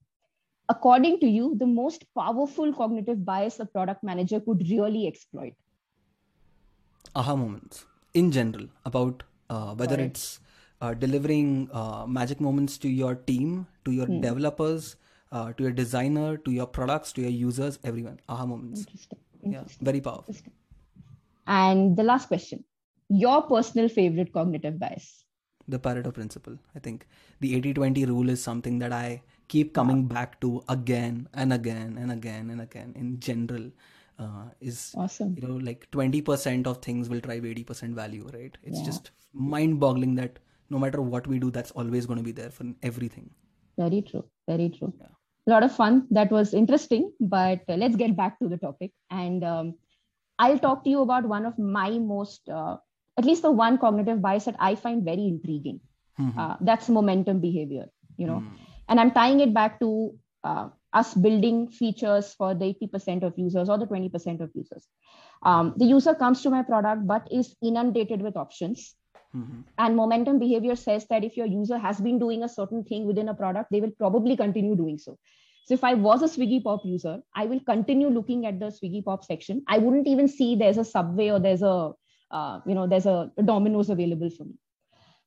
according 0.70 1.20
to 1.20 1.28
you 1.28 1.56
the 1.60 1.68
most 1.68 2.06
powerful 2.18 2.74
cognitive 2.74 3.24
bias 3.24 3.60
a 3.60 3.66
product 3.66 4.04
manager 4.04 4.40
could 4.40 4.62
really 4.70 5.08
exploit 5.08 5.54
aha 7.16 7.36
moments 7.36 7.86
in 8.14 8.32
general 8.32 8.68
about 8.86 9.24
uh, 9.50 9.74
whether 9.76 9.98
right. 9.98 10.06
it's 10.06 10.40
uh, 10.82 10.94
delivering 10.94 11.70
uh, 11.74 12.06
magic 12.08 12.40
moments 12.40 12.78
to 12.78 12.90
your 12.90 13.16
team, 13.16 13.68
to 13.86 13.92
your 13.92 14.06
hmm. 14.06 14.22
developers, 14.22 14.96
uh, 15.32 15.52
to 15.54 15.64
your 15.64 15.72
designer, 15.72 16.38
to 16.38 16.52
your 16.52 16.68
products, 16.68 17.12
to 17.14 17.22
your 17.22 17.32
users, 17.32 17.80
everyone. 17.84 18.20
Aha 18.30 18.46
moments. 18.46 18.82
Interesting. 18.82 19.20
Interesting. 19.44 19.78
Yeah, 19.80 19.86
very 19.86 20.02
powerful. 20.02 20.36
And 21.48 21.98
the 21.98 22.04
last 22.04 22.28
question 22.28 22.64
your 23.10 23.42
personal 23.42 23.90
favorite 23.90 24.32
cognitive 24.32 24.80
bias? 24.80 25.26
The 25.68 25.80
Pareto 25.80 26.14
principle. 26.14 26.58
I 26.76 26.80
think 26.80 27.08
the 27.40 27.56
80 27.56 27.74
20 27.74 28.06
rule 28.06 28.30
is 28.30 28.42
something 28.42 28.80
that 28.80 28.94
I 28.94 29.22
keep 29.48 29.74
coming 29.74 30.08
wow. 30.08 30.16
back 30.16 30.40
to 30.42 30.64
again 30.70 31.28
and 31.34 31.52
again 31.52 31.98
and 32.00 32.12
again 32.12 32.50
and 32.50 32.62
again 32.62 32.94
in 32.96 33.20
general 33.20 33.72
uh, 34.20 34.50
is 34.60 34.94
awesome. 34.96 35.36
You 35.42 35.48
know, 35.48 35.56
like 35.56 35.88
twenty 35.92 36.22
percent 36.22 36.68
of 36.68 36.78
things 36.88 37.10
will 37.10 37.22
drive 37.22 37.46
eighty 37.46 37.64
percent 37.64 37.96
value, 37.96 38.30
right? 38.34 38.56
It's 38.64 38.80
yeah. 38.80 38.86
just 38.86 39.12
mind-boggling 39.34 40.16
that 40.16 40.40
no 40.70 40.78
matter 40.78 41.02
what 41.02 41.26
we 41.26 41.40
do, 41.40 41.50
that's 41.50 41.72
always 41.72 42.06
going 42.06 42.18
to 42.18 42.24
be 42.24 42.32
there 42.32 42.52
for 42.52 42.66
everything. 42.84 43.30
Very 43.78 44.02
true. 44.02 44.26
Very 44.48 44.70
true. 44.70 44.94
Yeah. 45.00 45.08
A 45.48 45.50
lot 45.50 45.64
of 45.64 45.76
fun. 45.76 46.06
That 46.12 46.32
was 46.32 46.54
interesting. 46.54 47.12
But 47.20 47.62
uh, 47.68 47.76
let's 47.76 47.96
get 47.96 48.16
back 48.16 48.38
to 48.40 48.48
the 48.48 48.58
topic. 48.58 48.92
And 49.10 49.44
um, 49.44 49.76
I'll 50.38 50.60
talk 50.60 50.84
to 50.84 50.90
you 50.90 51.02
about 51.02 51.26
one 51.26 51.46
of 51.46 51.58
my 51.58 51.92
most, 51.98 52.48
uh, 52.50 52.78
at 53.18 53.26
least 53.26 53.42
the 53.42 53.52
one 53.52 53.78
cognitive 53.78 54.22
bias 54.22 54.46
that 54.46 54.58
I 54.60 54.76
find 54.76 55.04
very 55.04 55.26
intriguing. 55.28 55.80
Mm-hmm. 56.20 56.38
Uh, 56.38 56.56
that's 56.62 56.90
momentum 56.90 57.40
behavior. 57.40 57.88
You 58.18 58.28
know, 58.28 58.44
mm. 58.44 58.52
and 58.90 59.00
I'm 59.00 59.12
tying 59.12 59.40
it 59.40 59.54
back 59.54 59.80
to 59.80 60.14
uh, 60.44 60.68
us 60.94 61.14
building 61.14 61.70
features 61.70 62.34
for 62.34 62.54
the 62.54 62.74
80% 62.82 63.24
of 63.24 63.38
users 63.38 63.70
or 63.70 63.78
the 63.78 63.86
20% 63.86 64.42
of 64.42 64.50
users. 64.54 64.88
Um, 65.44 65.74
the 65.78 65.86
user 65.86 66.16
comes 66.16 66.42
to 66.42 66.50
my 66.50 66.64
product 66.64 67.08
but 67.08 67.28
is 67.32 67.56
inundated 67.62 68.22
with 68.22 68.36
options. 68.36 68.96
Mm-hmm. 69.36 69.62
And 69.78 69.96
momentum 69.96 70.40
behavior 70.40 70.76
says 70.76 71.06
that 71.10 71.24
if 71.24 71.38
your 71.38 71.46
user 71.46 71.78
has 71.78 72.00
been 72.00 72.18
doing 72.18 72.44
a 72.44 72.50
certain 72.50 72.84
thing 72.84 73.06
within 73.06 73.30
a 73.30 73.36
product, 73.36 73.70
they 73.72 73.80
will 73.80 73.92
probably 73.92 74.36
continue 74.36 74.76
doing 74.76 74.98
so. 74.98 75.18
So 75.66 75.76
if 75.76 75.84
I 75.84 75.94
was 75.94 76.24
a 76.24 76.26
Swiggy 76.26 76.64
Pop 76.64 76.82
user, 76.84 77.20
I 77.36 77.46
will 77.46 77.60
continue 77.60 78.10
looking 78.10 78.48
at 78.48 78.60
the 78.60 78.68
Swiggy 78.68 79.06
Pop 79.06 79.24
section. 79.24 79.64
I 79.68 79.78
wouldn't 79.78 80.08
even 80.08 80.28
see 80.28 80.56
there's 80.56 80.80
a 80.80 80.84
Subway 80.84 81.30
or 81.30 81.40
there's 81.40 81.62
a 81.62 81.92
uh, 82.32 82.60
you 82.66 82.74
know 82.74 82.88
there's 82.88 83.06
a, 83.06 83.32
a 83.38 83.44
Domino's 83.44 83.90
available 83.90 84.30
for 84.32 84.46
me 84.46 84.54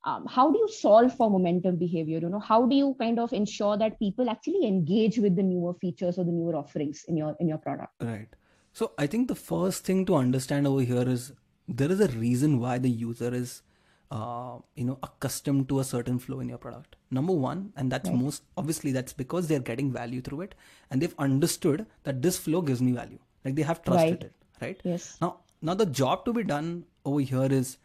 um, 0.05 0.27
how 0.27 0.51
do 0.51 0.59
you 0.59 0.69
solve 0.69 1.17
for 1.17 1.31
momentum 1.31 1.77
behavior? 1.77 2.19
You 2.19 2.29
know 2.29 2.41
how 2.41 2.67
do 2.67 2.75
you 2.75 2.97
kind 2.99 3.19
of 3.19 3.33
ensure 3.33 3.77
that 3.77 3.99
people 3.99 4.29
actually 4.29 4.67
engage 4.67 5.19
with 5.19 5.37
the 5.37 5.43
newer 5.43 5.75
features 5.75 6.19
or 6.19 6.25
the 6.25 6.33
newer 6.33 6.57
offerings 6.57 7.05
in 7.09 7.17
your 7.17 7.37
in 7.41 7.49
your 7.49 7.59
product? 7.59 7.93
Right. 8.01 8.29
So 8.73 8.93
i 8.99 9.07
think 9.07 9.29
the 9.29 9.35
first 9.35 9.85
thing 9.85 10.07
to 10.07 10.15
understand 10.15 10.67
over 10.67 10.81
here 10.81 11.07
is 11.15 11.33
there 11.69 11.91
is 11.93 12.01
a 12.01 12.09
reason 12.09 12.59
why 12.59 12.79
the 12.79 12.91
user 12.91 13.33
is 13.35 13.63
uh, 14.11 14.57
you 14.75 14.85
know 14.85 14.99
accustomed 15.03 15.69
to 15.69 15.81
a 15.81 15.85
certain 15.85 16.19
flow 16.19 16.41
in 16.41 16.49
your 16.49 16.59
product. 16.59 16.97
Number 17.11 17.33
one 17.33 17.73
and 17.77 17.93
that's 17.93 18.09
right. 18.09 18.19
most 18.19 18.43
obviously 18.57 18.93
that's 18.93 19.13
because 19.13 19.47
they're 19.47 19.67
getting 19.71 19.93
value 19.93 20.21
through 20.21 20.43
it 20.43 20.55
and 20.91 21.01
they've 21.01 21.15
understood 21.19 21.87
that 22.05 22.23
this 22.23 22.39
flow 22.39 22.63
gives 22.63 22.83
me 22.83 22.93
value. 22.93 23.19
Like 23.45 23.55
they 23.55 23.63
have 23.63 23.83
trusted 23.83 24.11
right. 24.11 24.25
it 24.25 24.35
right? 24.61 24.81
Yes. 24.85 25.17
Now 25.21 25.41
now 25.61 25.75
the 25.75 25.87
job 25.87 26.25
to 26.25 26.33
be 26.33 26.43
done 26.43 26.85
over 27.05 27.21
here 27.21 27.47
is 27.61 27.79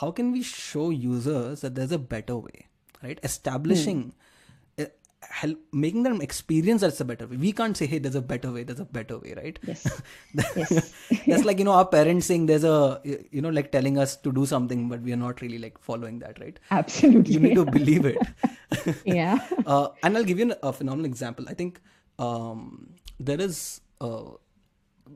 how 0.00 0.10
can 0.10 0.32
we 0.32 0.42
show 0.42 0.90
users 0.90 1.60
that 1.60 1.74
there's 1.74 1.92
a 1.92 1.98
better 1.98 2.36
way 2.36 2.66
right? 3.02 3.18
Establishing 3.22 4.12
mm. 4.78 4.90
help 5.22 5.58
making 5.72 6.02
them 6.02 6.20
experience 6.20 6.80
that's 6.82 7.00
a 7.00 7.04
better 7.04 7.26
way. 7.26 7.36
We 7.36 7.52
can't 7.52 7.76
say 7.76 7.86
hey 7.86 7.98
there's 7.98 8.14
a 8.14 8.22
better 8.22 8.50
way 8.52 8.64
there's 8.64 8.80
a 8.80 8.84
better 8.84 9.18
way 9.18 9.34
right? 9.36 9.58
Yes, 9.66 10.02
yes. 10.56 10.92
that's 11.26 11.44
like 11.44 11.58
you 11.58 11.64
know 11.64 11.72
our 11.72 11.86
parents 11.86 12.26
saying 12.26 12.46
there's 12.46 12.64
a 12.64 13.00
you 13.04 13.40
know 13.40 13.48
like 13.48 13.70
telling 13.72 13.98
us 13.98 14.16
to 14.16 14.32
do 14.32 14.46
something 14.46 14.88
but 14.88 15.00
we 15.00 15.12
are 15.12 15.20
not 15.24 15.40
really 15.40 15.58
like 15.58 15.78
following 15.78 16.18
that 16.20 16.40
right? 16.40 16.58
Absolutely. 16.70 17.34
You 17.34 17.40
need 17.40 17.54
to 17.54 17.64
believe 17.64 18.06
it. 18.06 18.18
Yeah. 19.04 19.38
Uh, 19.66 19.88
and 20.02 20.16
i'll 20.16 20.24
give 20.24 20.38
you 20.38 20.54
a 20.62 20.72
phenomenal 20.72 21.04
example. 21.04 21.44
I 21.48 21.54
think 21.54 21.80
um, 22.18 22.94
there 23.20 23.40
is 23.40 23.80
uh, 24.00 24.30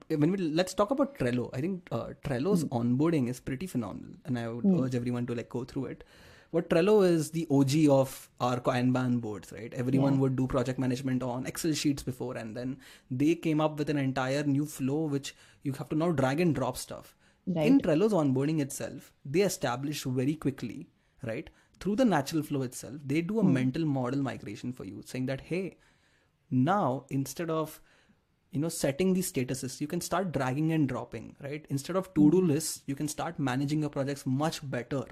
when 0.08 0.30
we 0.30 0.38
let's 0.38 0.74
talk 0.74 0.90
about 0.90 1.18
Trello. 1.18 1.50
I 1.52 1.60
think 1.60 1.88
uh, 1.90 2.08
Trello's 2.24 2.64
mm. 2.64 2.70
onboarding 2.70 3.28
is 3.28 3.40
pretty 3.40 3.66
phenomenal, 3.66 4.14
and 4.24 4.38
I 4.38 4.48
would 4.48 4.64
mm. 4.64 4.84
urge 4.84 4.94
everyone 4.94 5.26
to 5.26 5.34
like 5.34 5.48
go 5.48 5.64
through 5.64 5.86
it. 5.86 6.04
What 6.50 6.70
Trello 6.70 7.04
is 7.06 7.30
the 7.32 7.46
OG 7.50 7.88
of 7.90 8.30
our 8.40 8.60
Kanban 8.60 9.20
boards, 9.20 9.52
right? 9.52 9.72
Everyone 9.74 10.14
yeah. 10.14 10.20
would 10.20 10.36
do 10.36 10.46
project 10.46 10.78
management 10.78 11.22
on 11.22 11.44
Excel 11.46 11.72
sheets 11.72 12.02
before, 12.02 12.36
and 12.36 12.56
then 12.56 12.78
they 13.10 13.34
came 13.34 13.60
up 13.60 13.78
with 13.78 13.90
an 13.90 13.98
entire 13.98 14.44
new 14.44 14.64
flow 14.64 15.06
which 15.06 15.34
you 15.62 15.72
have 15.72 15.88
to 15.90 15.96
now 15.96 16.12
drag 16.12 16.40
and 16.40 16.54
drop 16.54 16.76
stuff. 16.76 17.16
Right. 17.46 17.66
In 17.66 17.80
Trello's 17.80 18.12
onboarding 18.12 18.60
itself, 18.60 19.12
they 19.24 19.40
establish 19.40 20.04
very 20.04 20.34
quickly, 20.34 20.88
right? 21.22 21.48
Through 21.78 21.96
the 21.96 22.04
natural 22.04 22.42
flow 22.42 22.62
itself, 22.62 22.94
they 23.04 23.20
do 23.20 23.38
a 23.40 23.44
mm. 23.44 23.52
mental 23.52 23.84
model 23.84 24.22
migration 24.22 24.72
for 24.72 24.84
you, 24.84 25.02
saying 25.04 25.26
that 25.26 25.42
hey, 25.42 25.76
now 26.50 27.04
instead 27.10 27.50
of 27.50 27.80
you 28.56 28.62
know 28.62 28.72
setting 28.80 29.12
these 29.12 29.30
statuses 29.30 29.80
you 29.82 29.86
can 29.92 30.00
start 30.08 30.32
dragging 30.32 30.72
and 30.72 30.88
dropping 30.88 31.30
right 31.46 31.66
instead 31.76 31.96
of 32.00 32.12
to-do 32.14 32.40
mm. 32.40 32.48
lists 32.54 32.82
you 32.86 32.98
can 33.00 33.08
start 33.14 33.38
managing 33.38 33.86
your 33.86 33.90
projects 33.96 34.24
much 34.42 34.60
better 34.76 35.04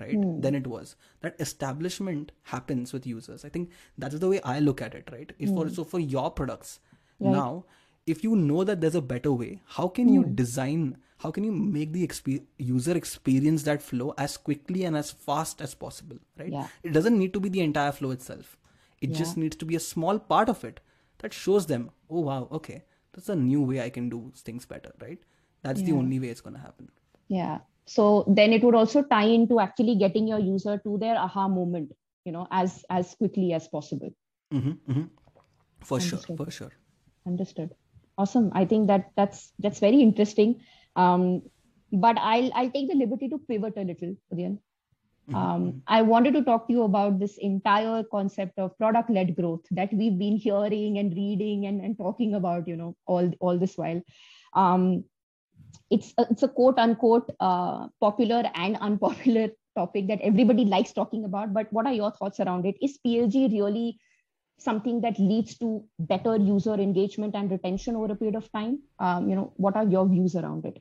right 0.00 0.16
mm. 0.16 0.42
than 0.42 0.54
it 0.54 0.66
was 0.66 0.96
that 1.20 1.40
establishment 1.46 2.32
happens 2.54 2.94
with 2.96 3.06
users 3.06 3.44
i 3.44 3.50
think 3.56 3.70
that's 3.98 4.18
the 4.24 4.30
way 4.34 4.40
i 4.52 4.58
look 4.58 4.82
at 4.86 4.94
it 5.00 5.16
right 5.16 5.34
if 5.38 5.50
mm. 5.50 5.56
for 5.56 5.68
so 5.80 5.84
for 5.84 6.00
your 6.00 6.30
products 6.30 6.78
right. 7.20 7.32
now 7.32 7.64
if 8.06 8.22
you 8.24 8.36
know 8.36 8.64
that 8.64 8.80
there's 8.80 9.00
a 9.02 9.08
better 9.12 9.32
way 9.32 9.60
how 9.78 9.88
can 9.88 10.08
you 10.08 10.22
hmm. 10.22 10.34
design 10.34 10.96
how 11.24 11.30
can 11.36 11.44
you 11.44 11.52
make 11.52 11.92
the 11.92 12.06
exp- 12.06 12.44
user 12.56 12.96
experience 12.96 13.64
that 13.68 13.82
flow 13.82 14.14
as 14.16 14.36
quickly 14.36 14.84
and 14.84 14.96
as 14.96 15.10
fast 15.10 15.60
as 15.60 15.74
possible 15.74 16.18
right 16.38 16.52
yeah. 16.52 16.68
it 16.82 16.92
doesn't 16.92 17.18
need 17.18 17.32
to 17.32 17.40
be 17.40 17.48
the 17.48 17.60
entire 17.60 17.92
flow 17.92 18.10
itself 18.10 18.56
it 19.00 19.10
yeah. 19.10 19.18
just 19.18 19.36
needs 19.36 19.56
to 19.56 19.64
be 19.64 19.76
a 19.76 19.80
small 19.80 20.18
part 20.18 20.48
of 20.48 20.62
it 20.64 20.80
that 21.18 21.32
shows 21.32 21.66
them, 21.66 21.90
oh 22.10 22.20
wow, 22.20 22.48
okay, 22.52 22.84
that's 23.12 23.28
a 23.28 23.36
new 23.36 23.62
way 23.62 23.80
I 23.80 23.90
can 23.90 24.08
do 24.08 24.32
things 24.36 24.66
better, 24.66 24.92
right? 25.00 25.18
That's 25.62 25.80
yeah. 25.80 25.86
the 25.86 25.92
only 25.92 26.20
way 26.20 26.28
it's 26.28 26.40
going 26.40 26.54
to 26.54 26.60
happen. 26.60 26.90
Yeah. 27.28 27.58
So 27.86 28.24
then 28.26 28.52
it 28.52 28.62
would 28.62 28.74
also 28.74 29.02
tie 29.02 29.24
into 29.26 29.60
actually 29.60 29.96
getting 29.96 30.28
your 30.28 30.38
user 30.38 30.78
to 30.78 30.98
their 30.98 31.16
aha 31.16 31.48
moment, 31.48 31.92
you 32.24 32.32
know, 32.32 32.46
as 32.50 32.84
as 32.90 33.14
quickly 33.14 33.52
as 33.52 33.68
possible. 33.68 34.12
Mm-hmm, 34.52 34.92
mm-hmm. 34.92 35.04
For 35.80 35.98
Understood. 35.98 36.26
sure, 36.26 36.36
for 36.36 36.50
sure. 36.50 36.72
Understood. 37.26 37.74
Awesome. 38.18 38.50
I 38.54 38.64
think 38.64 38.88
that 38.88 39.10
that's 39.16 39.52
that's 39.58 39.78
very 39.78 40.00
interesting. 40.00 40.60
Um, 40.96 41.42
but 41.92 42.18
I'll 42.18 42.50
I'll 42.54 42.70
take 42.70 42.88
the 42.88 42.96
liberty 42.96 43.28
to 43.28 43.38
pivot 43.38 43.74
a 43.76 43.84
little, 43.84 44.16
Udayan. 44.32 44.58
Mm-hmm. 45.28 45.36
Um, 45.36 45.82
I 45.88 46.02
wanted 46.02 46.34
to 46.34 46.42
talk 46.42 46.68
to 46.68 46.72
you 46.72 46.82
about 46.82 47.18
this 47.18 47.36
entire 47.38 48.04
concept 48.04 48.58
of 48.58 48.76
product 48.78 49.10
led 49.10 49.34
growth 49.34 49.64
that 49.72 49.92
we've 49.92 50.18
been 50.18 50.36
hearing 50.36 50.98
and 50.98 51.12
reading 51.14 51.66
and, 51.66 51.80
and 51.80 51.98
talking 51.98 52.34
about, 52.34 52.68
you 52.68 52.76
know, 52.76 52.96
all, 53.06 53.32
all 53.40 53.58
this 53.58 53.76
while. 53.76 54.00
Um, 54.54 55.04
it's, 55.90 56.14
a, 56.18 56.26
it's 56.30 56.42
a 56.44 56.48
quote 56.48 56.78
unquote 56.78 57.30
uh, 57.40 57.88
popular 58.00 58.44
and 58.54 58.76
unpopular 58.80 59.48
topic 59.76 60.06
that 60.08 60.20
everybody 60.22 60.64
likes 60.64 60.92
talking 60.92 61.24
about. 61.24 61.52
But 61.52 61.72
what 61.72 61.86
are 61.86 61.92
your 61.92 62.12
thoughts 62.12 62.38
around 62.38 62.64
it? 62.64 62.76
Is 62.80 62.98
PLG 63.04 63.52
really 63.52 63.98
something 64.58 65.00
that 65.00 65.18
leads 65.18 65.58
to 65.58 65.84
better 65.98 66.36
user 66.36 66.74
engagement 66.74 67.34
and 67.34 67.50
retention 67.50 67.96
over 67.96 68.12
a 68.12 68.16
period 68.16 68.36
of 68.36 68.50
time? 68.52 68.80
Um, 69.00 69.28
you 69.28 69.34
know, 69.34 69.52
what 69.56 69.76
are 69.76 69.84
your 69.84 70.08
views 70.08 70.36
around 70.36 70.64
it? 70.64 70.80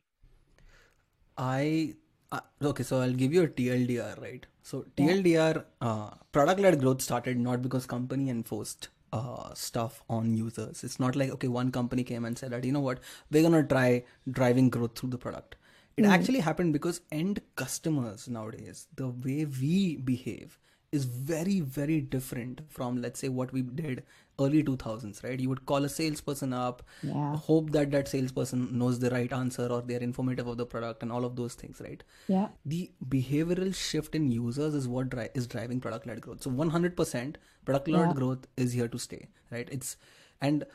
I 1.37 1.95
uh, 2.35 2.67
okay, 2.69 2.83
so 2.83 3.01
I'll 3.01 3.13
give 3.13 3.33
you 3.33 3.43
a 3.43 3.47
TLDR, 3.47 4.21
right? 4.21 4.45
So 4.63 4.85
TLDR, 4.97 5.63
uh, 5.81 6.09
product-led 6.31 6.79
growth 6.79 7.01
started 7.01 7.39
not 7.39 7.61
because 7.61 7.85
company 7.85 8.29
enforced 8.29 8.89
uh, 9.13 9.53
stuff 9.53 10.01
on 10.09 10.33
users. 10.33 10.83
It's 10.83 10.99
not 10.99 11.15
like 11.15 11.29
okay, 11.31 11.47
one 11.47 11.71
company 11.71 12.03
came 12.03 12.25
and 12.25 12.37
said 12.37 12.51
that 12.51 12.63
you 12.63 12.71
know 12.71 12.79
what, 12.79 12.99
we're 13.31 13.43
gonna 13.43 13.63
try 13.63 14.03
driving 14.29 14.69
growth 14.69 14.97
through 14.97 15.11
the 15.11 15.17
product. 15.17 15.55
It 15.97 16.03
mm. 16.03 16.09
actually 16.09 16.39
happened 16.39 16.73
because 16.73 17.01
end 17.11 17.41
customers 17.55 18.27
nowadays, 18.27 18.87
the 18.95 19.07
way 19.07 19.45
we 19.45 19.97
behave 19.97 20.57
is 20.99 21.05
very 21.05 21.59
very 21.77 21.99
different 22.01 22.61
from 22.77 23.01
let's 23.01 23.19
say 23.19 23.29
what 23.39 23.51
we 23.57 23.61
did 23.61 24.03
early 24.39 24.63
2000s 24.63 25.23
right? 25.23 25.39
You 25.39 25.49
would 25.49 25.65
call 25.65 25.85
a 25.85 25.89
salesperson 25.89 26.53
up 26.53 26.83
yeah. 27.01 27.35
hope 27.37 27.71
that 27.71 27.91
that 27.91 28.07
salesperson 28.07 28.77
knows 28.77 28.99
the 28.99 29.09
right 29.09 29.31
answer 29.31 29.67
or 29.67 29.81
they're 29.81 29.99
informative 30.07 30.47
of 30.47 30.57
the 30.57 30.65
product 30.65 31.03
and 31.03 31.11
all 31.11 31.25
of 31.25 31.35
those 31.35 31.53
things 31.53 31.81
right? 31.81 32.03
Yeah. 32.27 32.49
The 32.65 32.91
behavioral 33.07 33.73
shift 33.73 34.15
in 34.15 34.29
users 34.31 34.73
is 34.73 34.87
what 34.87 35.09
dri- 35.09 35.29
is 35.33 35.47
driving 35.47 35.79
product 35.79 36.07
led 36.07 36.21
growth. 36.21 36.43
So 36.43 36.51
100% 36.51 37.35
product 37.63 37.87
led 37.87 38.07
yeah. 38.07 38.13
growth 38.13 38.47
is 38.57 38.73
here 38.73 38.89
to 38.89 38.99
stay 38.99 39.27
right? 39.51 39.69
It's 39.71 39.97
and 40.41 40.65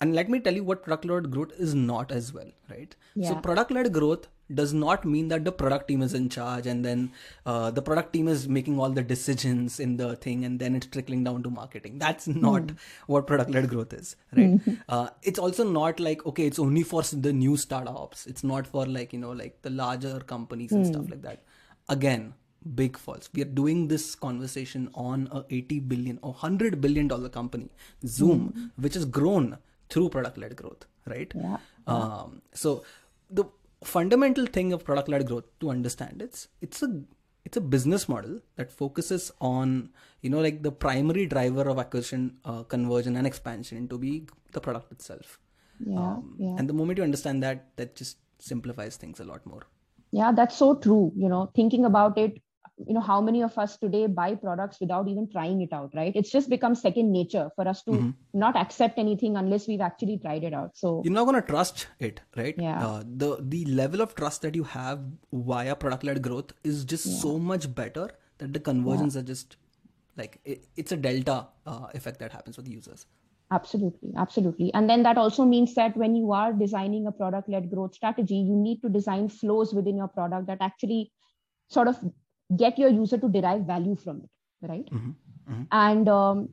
and 0.00 0.14
let 0.14 0.28
me 0.28 0.40
tell 0.40 0.54
you 0.54 0.64
what 0.64 0.82
product 0.82 1.04
led 1.04 1.30
growth 1.30 1.52
is 1.58 1.74
not 1.74 2.10
as 2.10 2.32
well 2.32 2.50
right 2.70 2.94
yeah. 3.14 3.28
so 3.28 3.34
product 3.36 3.70
led 3.70 3.92
growth 3.92 4.28
does 4.54 4.72
not 4.72 5.04
mean 5.04 5.28
that 5.28 5.44
the 5.44 5.52
product 5.52 5.86
team 5.88 6.02
is 6.02 6.14
in 6.14 6.28
charge 6.28 6.66
and 6.66 6.84
then 6.84 7.12
uh, 7.46 7.70
the 7.70 7.82
product 7.82 8.12
team 8.12 8.26
is 8.26 8.48
making 8.48 8.78
all 8.80 8.90
the 8.90 9.02
decisions 9.02 9.78
in 9.78 9.96
the 9.96 10.16
thing 10.16 10.44
and 10.44 10.58
then 10.58 10.74
it's 10.74 10.86
trickling 10.86 11.22
down 11.22 11.42
to 11.42 11.50
marketing 11.50 11.98
that's 11.98 12.26
not 12.26 12.62
mm. 12.62 12.76
what 13.06 13.26
product 13.26 13.50
led 13.50 13.68
growth 13.68 13.92
is 13.92 14.16
right 14.36 14.50
mm-hmm. 14.50 14.74
uh, 14.88 15.08
it's 15.22 15.38
also 15.38 15.64
not 15.64 16.00
like 16.00 16.26
okay 16.26 16.46
it's 16.46 16.58
only 16.58 16.82
for 16.82 17.02
the 17.28 17.32
new 17.32 17.56
startups 17.56 18.26
it's 18.26 18.42
not 18.42 18.66
for 18.66 18.86
like 18.86 19.12
you 19.12 19.18
know 19.18 19.32
like 19.32 19.60
the 19.62 19.70
larger 19.70 20.18
companies 20.20 20.72
and 20.72 20.84
mm. 20.84 20.92
stuff 20.92 21.08
like 21.10 21.22
that 21.22 21.42
again 21.88 22.32
big 22.74 22.96
false 22.98 23.30
we 23.32 23.40
are 23.42 23.52
doing 23.62 23.88
this 23.88 24.14
conversation 24.14 24.90
on 24.94 25.28
a 25.32 25.44
80 25.48 25.80
billion 25.80 26.18
or 26.22 26.32
100 26.32 26.80
billion 26.80 27.08
dollar 27.08 27.28
company 27.28 27.70
zoom 28.06 28.52
mm. 28.52 28.70
which 28.76 28.94
has 28.94 29.04
grown 29.04 29.56
through 29.90 30.08
product 30.08 30.38
led 30.38 30.56
growth 30.56 30.86
right? 31.06 31.32
Yeah. 31.34 31.56
um, 31.86 32.42
so 32.52 32.84
the 33.30 33.44
fundamental 33.84 34.46
thing 34.46 34.72
of 34.72 34.84
product 34.84 35.08
led 35.08 35.26
growth 35.26 35.44
to 35.60 35.70
understand 35.70 36.20
it's 36.22 36.48
it's 36.60 36.82
a 36.82 37.02
it's 37.44 37.56
a 37.56 37.60
business 37.60 38.08
model 38.08 38.40
that 38.56 38.70
focuses 38.70 39.32
on 39.40 39.90
you 40.20 40.30
know 40.30 40.40
like 40.40 40.62
the 40.62 40.70
primary 40.70 41.26
driver 41.26 41.62
of 41.62 41.78
acquisition 41.78 42.36
uh, 42.44 42.62
conversion 42.64 43.16
and 43.16 43.26
expansion 43.26 43.88
to 43.88 43.98
be 43.98 44.26
the 44.52 44.60
product 44.60 44.92
itself. 44.92 45.38
Yeah, 45.78 45.98
um, 45.98 46.34
yeah. 46.38 46.56
and 46.58 46.68
the 46.68 46.74
moment 46.74 46.98
you 46.98 47.04
understand 47.04 47.42
that 47.42 47.76
that 47.76 47.96
just 47.96 48.18
simplifies 48.38 48.96
things 48.96 49.20
a 49.20 49.24
lot 49.24 49.46
more. 49.46 49.62
Yeah 50.12 50.32
that's 50.32 50.56
so 50.56 50.74
true. 50.74 51.12
You 51.16 51.28
know 51.28 51.50
thinking 51.54 51.84
about 51.84 52.18
it 52.18 52.42
you 52.86 52.94
know 52.94 53.00
how 53.00 53.20
many 53.20 53.42
of 53.42 53.56
us 53.58 53.76
today 53.76 54.06
buy 54.06 54.34
products 54.34 54.80
without 54.80 55.08
even 55.08 55.28
trying 55.30 55.60
it 55.60 55.72
out 55.72 55.90
right? 55.94 56.12
It's 56.14 56.30
just 56.30 56.48
become 56.48 56.74
second 56.74 57.12
nature 57.12 57.50
for 57.54 57.66
us 57.68 57.82
to 57.84 57.90
mm-hmm. 57.90 58.10
not 58.32 58.56
accept 58.56 58.98
anything 58.98 59.36
unless 59.36 59.68
we've 59.68 59.80
actually 59.80 60.18
tried 60.18 60.44
it 60.44 60.54
out. 60.54 60.76
So 60.76 61.02
you're 61.04 61.12
not 61.12 61.24
going 61.24 61.40
to 61.40 61.46
trust 61.46 61.86
it 61.98 62.20
right? 62.36 62.54
Yeah. 62.58 62.86
Uh, 62.86 63.02
the 63.06 63.38
the 63.40 63.64
level 63.66 64.00
of 64.00 64.14
trust 64.14 64.42
that 64.42 64.54
you 64.54 64.64
have 64.64 65.00
via 65.32 65.76
product 65.76 66.04
led 66.04 66.22
growth 66.22 66.52
is 66.64 66.84
just 66.84 67.06
yeah. 67.06 67.18
so 67.18 67.38
much 67.38 67.72
better 67.74 68.10
that 68.38 68.52
the 68.52 68.60
conversions 68.60 69.14
yeah. 69.14 69.20
are 69.20 69.24
just 69.24 69.56
like 70.16 70.40
it, 70.44 70.64
it's 70.76 70.92
a 70.92 70.96
delta 70.96 71.46
uh, 71.66 71.86
effect 71.94 72.18
that 72.20 72.32
happens 72.32 72.56
with 72.56 72.68
users. 72.68 73.06
Absolutely. 73.52 74.12
Absolutely. 74.16 74.72
And 74.74 74.88
then 74.88 75.02
that 75.02 75.18
also 75.18 75.44
means 75.44 75.74
that 75.74 75.96
when 75.96 76.14
you 76.14 76.30
are 76.32 76.52
designing 76.52 77.06
a 77.06 77.12
product 77.12 77.48
led 77.48 77.68
growth 77.70 77.94
strategy 77.94 78.36
you 78.36 78.54
need 78.54 78.80
to 78.82 78.88
design 78.88 79.28
flows 79.28 79.74
within 79.74 79.96
your 79.96 80.08
product 80.08 80.46
that 80.46 80.58
actually 80.60 81.10
sort 81.68 81.88
of 81.88 81.98
get 82.56 82.78
your 82.78 82.90
user 82.90 83.18
to 83.18 83.28
derive 83.28 83.62
value 83.62 83.96
from 83.96 84.22
it 84.22 84.68
right 84.68 84.86
mm-hmm. 84.90 85.10
Mm-hmm. 85.50 85.62
and 85.72 86.08
um, 86.08 86.48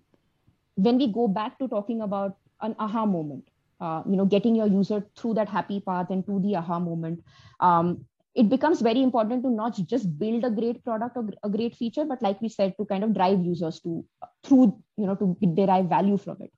when 0.76 0.98
we 0.98 1.12
go 1.12 1.28
back 1.28 1.58
to 1.60 1.68
talking 1.68 2.02
about 2.02 2.38
an 2.62 2.76
aha 2.80 3.06
moment 3.06 3.50
uh, 3.80 4.04
you 4.10 4.16
know 4.16 4.26
getting 4.26 4.56
your 4.56 4.68
user 4.68 5.04
through 5.16 5.34
that 5.36 5.50
happy 5.50 5.80
path 5.80 6.10
and 6.10 6.26
to 6.26 6.40
the 6.40 6.56
aha 6.56 6.80
moment 6.80 7.24
um, 7.60 8.06
it 8.36 8.50
becomes 8.50 8.82
very 8.82 9.02
important 9.02 9.42
to 9.44 9.50
not 9.50 9.76
just 9.88 10.18
build 10.20 10.44
a 10.44 10.50
great 10.50 10.84
product 10.84 11.18
or 11.18 11.28
a 11.44 11.50
great 11.50 11.76
feature 11.76 12.06
but 12.06 12.22
like 12.22 12.40
we 12.42 12.50
said 12.50 12.76
to 12.78 12.86
kind 12.86 13.04
of 13.04 13.14
drive 13.14 13.44
users 13.44 13.80
to 13.80 14.06
through 14.44 14.66
you 14.98 15.06
know 15.08 15.16
to 15.16 15.36
derive 15.56 15.86
value 15.86 16.18
from 16.18 16.38
it 16.42 16.52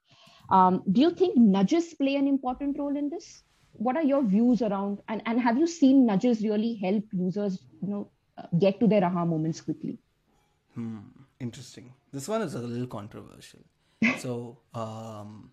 um, 0.50 0.84
do 0.92 1.02
you 1.02 1.12
think 1.12 1.38
nudges 1.38 1.94
play 1.94 2.16
an 2.16 2.28
important 2.28 2.78
role 2.78 2.96
in 2.96 3.10
this 3.10 3.44
what 3.74 3.96
are 3.96 4.04
your 4.04 4.24
views 4.24 4.62
around 4.62 5.00
and, 5.08 5.22
and 5.26 5.40
have 5.40 5.58
you 5.58 5.68
seen 5.68 6.06
nudges 6.06 6.42
really 6.42 6.76
help 6.76 7.04
users 7.14 7.64
you 7.82 7.90
know 7.90 8.12
get 8.58 8.80
to 8.80 8.88
their 8.88 9.04
aha 9.04 9.26
moments 9.26 9.62
quickly. 9.62 9.98
Hmm. 10.76 11.00
Interesting. 11.40 11.94
This 12.12 12.28
one 12.28 12.42
is 12.42 12.56
a 12.56 12.60
little 12.60 12.88
controversial. 12.88 13.62
so, 14.18 14.58
um, 14.74 15.52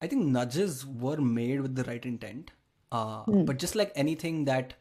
I 0.00 0.06
think 0.06 0.26
nudges 0.26 0.86
were 0.86 1.16
made 1.16 1.60
with 1.60 1.74
the 1.74 1.84
right 1.84 2.04
intent, 2.04 2.52
uh, 2.92 3.24
mm. 3.24 3.44
but 3.44 3.58
just 3.58 3.74
like 3.74 3.92
anything 3.96 4.44
that 4.44 4.74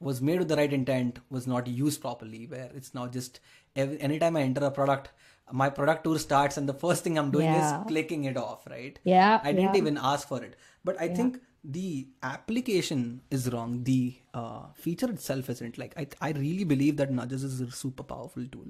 was 0.00 0.22
made 0.22 0.38
with 0.38 0.48
the 0.48 0.56
right 0.56 0.72
intent 0.72 1.18
was 1.30 1.46
not 1.46 1.66
used 1.66 2.00
properly, 2.00 2.46
where 2.46 2.70
it's 2.74 2.94
now 2.94 3.06
just 3.06 3.40
every, 3.76 4.00
anytime 4.00 4.36
I 4.36 4.42
enter 4.42 4.64
a 4.64 4.70
product, 4.70 5.10
my 5.52 5.68
product 5.68 6.04
tour 6.04 6.18
starts 6.18 6.56
and 6.56 6.68
the 6.68 6.74
first 6.74 7.04
thing 7.04 7.18
I'm 7.18 7.30
doing 7.30 7.46
yeah. 7.46 7.82
is 7.82 7.86
clicking 7.86 8.24
it 8.24 8.36
off, 8.36 8.66
right? 8.66 8.98
Yeah. 9.04 9.40
I 9.42 9.52
didn't 9.52 9.74
yeah. 9.74 9.80
even 9.80 9.98
ask 9.98 10.26
for 10.26 10.42
it. 10.42 10.56
But 10.82 11.00
I 11.00 11.04
yeah. 11.04 11.14
think 11.14 11.40
the 11.64 12.06
application 12.22 13.22
is 13.30 13.50
wrong 13.50 13.82
the 13.84 14.14
uh, 14.34 14.66
feature 14.74 15.10
itself 15.10 15.48
isn't 15.48 15.78
like 15.78 15.94
I, 15.96 16.06
I 16.20 16.30
really 16.32 16.64
believe 16.64 16.98
that 16.98 17.10
nudges 17.10 17.42
is 17.42 17.60
a 17.60 17.70
super 17.70 18.02
powerful 18.02 18.44
tool 18.52 18.66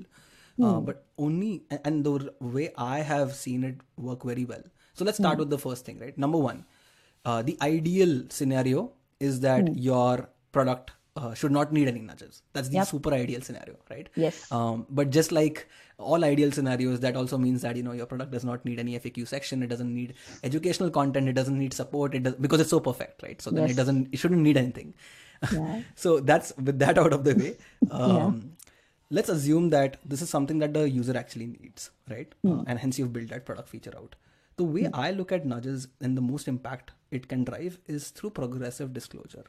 mm. 0.58 0.64
uh, 0.64 0.78
hmm. 0.78 0.84
but 0.84 1.04
only 1.18 1.64
and 1.84 2.04
the 2.04 2.32
way 2.40 2.72
i 2.78 3.00
have 3.00 3.34
seen 3.34 3.64
it 3.64 3.76
work 3.96 4.22
very 4.22 4.44
well 4.44 4.62
so 4.92 5.04
let's 5.04 5.18
start 5.18 5.36
mm. 5.36 5.40
with 5.40 5.50
the 5.50 5.58
first 5.58 5.84
thing 5.84 5.98
right 5.98 6.16
number 6.16 6.38
one 6.38 6.64
uh, 7.24 7.42
the 7.42 7.58
ideal 7.62 8.22
scenario 8.28 8.92
is 9.18 9.40
that 9.40 9.76
your 9.76 10.28
product 10.52 10.92
uh, 11.16 11.32
should 11.34 11.52
not 11.52 11.72
need 11.72 11.88
any 11.88 12.00
nudges. 12.00 12.42
That's 12.52 12.68
the 12.68 12.76
Yep. 12.76 12.86
super 12.88 13.12
ideal 13.14 13.40
scenario, 13.40 13.76
right? 13.90 14.08
Yes. 14.16 14.50
Um, 14.50 14.86
but 14.90 15.10
just 15.10 15.30
like 15.32 15.66
all 15.98 16.24
ideal 16.24 16.50
scenarios, 16.50 17.00
that 17.00 17.14
also 17.16 17.38
means 17.38 17.62
that 17.62 17.76
you 17.76 17.82
know 17.82 17.92
your 17.92 18.06
product 18.06 18.32
does 18.32 18.44
not 18.44 18.64
need 18.64 18.80
any 18.80 18.96
FAQ 18.98 19.26
section. 19.26 19.62
It 19.62 19.68
doesn't 19.68 19.94
need 19.94 20.14
educational 20.42 20.90
content. 20.90 21.28
It 21.28 21.34
doesn't 21.34 21.58
need 21.58 21.72
support. 21.72 22.14
It 22.14 22.24
does 22.24 22.34
because 22.34 22.60
it's 22.60 22.70
so 22.70 22.80
perfect, 22.80 23.22
right? 23.22 23.40
So 23.40 23.50
then 23.50 23.70
it 23.70 23.76
doesn't. 23.76 24.08
It 24.12 24.18
shouldn't 24.18 24.42
need 24.42 24.56
anything. 24.56 24.94
Yeah. 25.52 25.82
so 25.94 26.18
that's 26.20 26.52
with 26.56 26.78
that 26.80 26.98
out 26.98 27.12
of 27.12 27.24
the 27.24 27.34
way. 27.34 27.56
Um, 27.90 28.52
Let's 29.10 29.28
assume 29.28 29.70
that 29.70 29.98
this 30.04 30.22
is 30.22 30.30
something 30.30 30.58
that 30.58 30.72
the 30.74 30.88
user 30.90 31.16
actually 31.16 31.46
needs, 31.46 31.90
right? 32.10 32.34
Hmm. 32.42 32.60
Uh, 32.60 32.64
and 32.66 32.78
hence 32.78 32.98
you've 32.98 33.12
built 33.12 33.28
that 33.28 33.44
product 33.44 33.68
feature 33.68 33.92
out. 33.96 34.16
The 34.56 34.64
way 34.64 34.88
I 34.92 35.10
look 35.10 35.30
at 35.30 35.44
nudges 35.46 35.88
and 36.00 36.16
the 36.16 36.20
most 36.22 36.48
impact 36.48 36.92
it 37.10 37.28
can 37.28 37.44
drive 37.44 37.78
is 37.86 38.08
through 38.10 38.30
progressive 38.30 38.92
disclosure. 38.92 39.44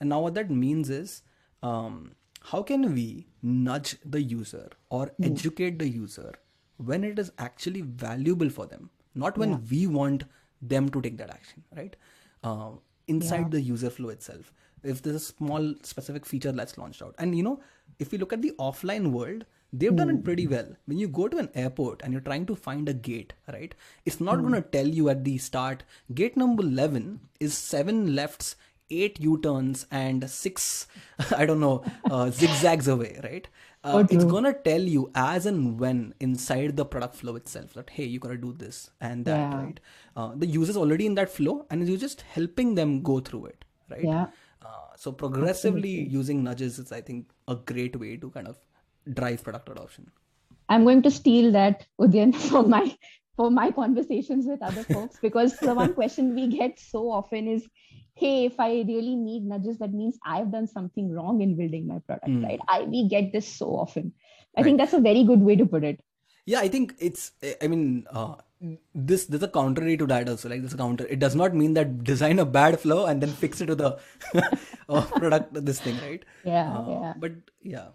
And 0.00 0.08
now 0.08 0.20
what 0.20 0.34
that 0.34 0.50
means 0.50 0.90
is 0.90 1.22
um, 1.62 2.12
how 2.42 2.62
can 2.62 2.94
we 2.94 3.26
nudge 3.42 3.96
the 4.04 4.22
user 4.22 4.70
or 4.90 5.06
Hmm. 5.18 5.24
educate 5.24 5.78
the 5.78 5.88
user 5.88 6.32
when 6.76 7.04
it 7.04 7.18
is 7.18 7.32
actually 7.38 7.80
valuable 7.80 8.50
for 8.50 8.66
them, 8.66 8.90
not 9.14 9.38
when 9.38 9.54
we 9.70 9.86
want 9.86 10.24
them 10.60 10.88
to 10.90 11.00
take 11.00 11.16
that 11.18 11.30
action, 11.30 11.64
right? 11.74 11.96
Uh, 12.44 12.72
inside 13.08 13.50
the 13.50 13.60
user 13.60 13.88
flow 13.90 14.10
itself. 14.10 14.52
If 14.82 15.02
there's 15.02 15.16
a 15.16 15.20
small 15.20 15.74
specific 15.82 16.26
feature 16.26 16.52
that's 16.52 16.76
launched 16.78 17.02
out, 17.02 17.14
and 17.18 17.36
you 17.36 17.42
know, 17.42 17.60
if 17.98 18.12
we 18.12 18.18
look 18.18 18.32
at 18.32 18.42
the 18.42 18.52
offline 18.58 19.10
world, 19.10 19.44
they've 19.72 19.96
done 19.96 20.10
it 20.10 20.22
pretty 20.22 20.46
well. 20.46 20.68
When 20.84 20.98
you 20.98 21.08
go 21.08 21.28
to 21.28 21.38
an 21.38 21.48
airport 21.54 22.02
and 22.02 22.12
you're 22.12 22.20
trying 22.28 22.46
to 22.46 22.54
find 22.54 22.88
a 22.88 22.94
gate, 22.94 23.32
right? 23.52 23.74
It's 24.04 24.20
not 24.20 24.42
going 24.42 24.52
to 24.54 24.60
tell 24.62 24.86
you 24.86 25.08
at 25.08 25.24
the 25.24 25.38
start, 25.38 25.82
gate 26.14 26.36
number 26.36 26.62
11 26.62 27.20
is 27.40 27.56
seven 27.56 28.14
lefts, 28.14 28.54
eight 28.90 29.20
U 29.20 29.38
turns, 29.40 29.86
and 29.90 30.28
six, 30.30 30.86
I 31.36 31.46
don't 31.46 31.60
know, 31.60 31.82
uh, 32.10 32.30
zigzags 32.30 32.88
away, 32.88 33.20
right? 33.24 33.48
Uh, 33.84 34.04
it's 34.10 34.24
gonna 34.24 34.52
tell 34.52 34.80
you 34.80 35.10
as 35.14 35.46
and 35.46 35.78
when 35.78 36.12
inside 36.18 36.76
the 36.76 36.84
product 36.84 37.14
flow 37.14 37.36
itself 37.36 37.72
that 37.74 37.88
hey 37.88 38.04
you 38.04 38.18
gotta 38.18 38.36
do 38.36 38.52
this 38.52 38.90
and 39.00 39.24
that 39.24 39.36
Yeah. 39.36 39.58
right 39.58 39.80
uh, 40.16 40.32
the 40.34 40.46
user's 40.46 40.76
already 40.76 41.06
in 41.06 41.14
that 41.14 41.30
flow 41.30 41.66
and 41.70 41.86
you're 41.88 41.96
just 41.96 42.22
helping 42.22 42.74
them 42.74 43.00
go 43.02 43.20
through 43.20 43.44
it 43.46 43.64
right 43.88 44.02
Yeah. 44.02 44.26
uh, 44.60 44.88
so 44.96 45.12
progressively 45.12 45.92
using 46.16 46.42
nudges 46.42 46.80
is 46.80 46.90
i 46.90 47.00
think 47.00 47.30
a 47.46 47.54
great 47.54 47.94
way 48.00 48.16
to 48.16 48.30
kind 48.30 48.48
of 48.48 48.56
drive 49.20 49.44
product 49.44 49.68
adoption 49.68 50.10
I'm 50.68 50.82
going 50.82 51.02
to 51.02 51.10
steal 51.12 51.52
that 51.52 51.86
Udayan 52.00 52.34
for 52.48 52.64
my 52.64 52.96
for 53.36 53.50
my 53.52 53.70
conversations 53.70 54.46
with 54.46 54.62
other 54.62 54.82
folks 54.82 55.18
because 55.22 55.56
the 55.58 55.74
one 55.74 55.94
question 55.94 56.34
we 56.34 56.48
get 56.48 56.80
so 56.80 57.08
often 57.10 57.46
is, 57.46 57.68
"Hey, 58.22 58.34
if 58.50 58.58
I 58.66 58.70
really 58.90 59.14
need 59.16 59.44
nudges, 59.52 59.78
that 59.84 59.92
means 60.00 60.18
I've 60.34 60.50
done 60.56 60.66
something 60.72 61.12
wrong 61.18 61.40
in 61.46 61.54
building 61.60 61.86
my 61.92 61.98
product, 62.10 62.34
Hmm. 62.34 62.44
right?" 62.48 62.60
I 62.76 62.82
we 62.96 63.02
get 63.14 63.32
this 63.36 63.48
so 63.62 63.68
often. 63.84 64.12
I 64.56 64.62
think 64.66 64.78
that's 64.82 64.98
a 64.98 65.04
very 65.06 65.22
good 65.30 65.40
way 65.50 65.56
to 65.62 65.66
put 65.76 65.84
it. 65.92 66.02
yeah 66.52 66.60
i 66.64 66.68
think 66.72 66.90
it's 67.06 67.22
i 67.64 67.68
mean 67.70 67.80
uh, 68.18 68.34
this 69.08 69.22
there's 69.30 69.46
a 69.46 69.50
contrary 69.56 69.94
to 70.02 70.06
that 70.12 70.28
also 70.32 70.50
like 70.52 70.60
this 70.66 70.76
counter 70.80 71.06
it 71.14 71.18
does 71.24 71.34
not 71.40 71.56
mean 71.62 71.72
that 71.78 71.88
design 72.10 72.42
a 72.42 72.46
bad 72.56 72.76
flow 72.84 72.98
and 73.12 73.24
then 73.24 73.32
fix 73.40 73.64
it 73.64 73.70
to 73.72 73.76
the 73.80 73.88
uh, 74.94 75.02
product 75.16 75.58
this 75.70 75.80
thing 75.86 75.98
right 76.04 76.22
Yeah, 76.52 76.68
Uh, 76.76 76.84
yeah. 76.94 77.14
but 77.24 77.32
yeah 77.74 77.88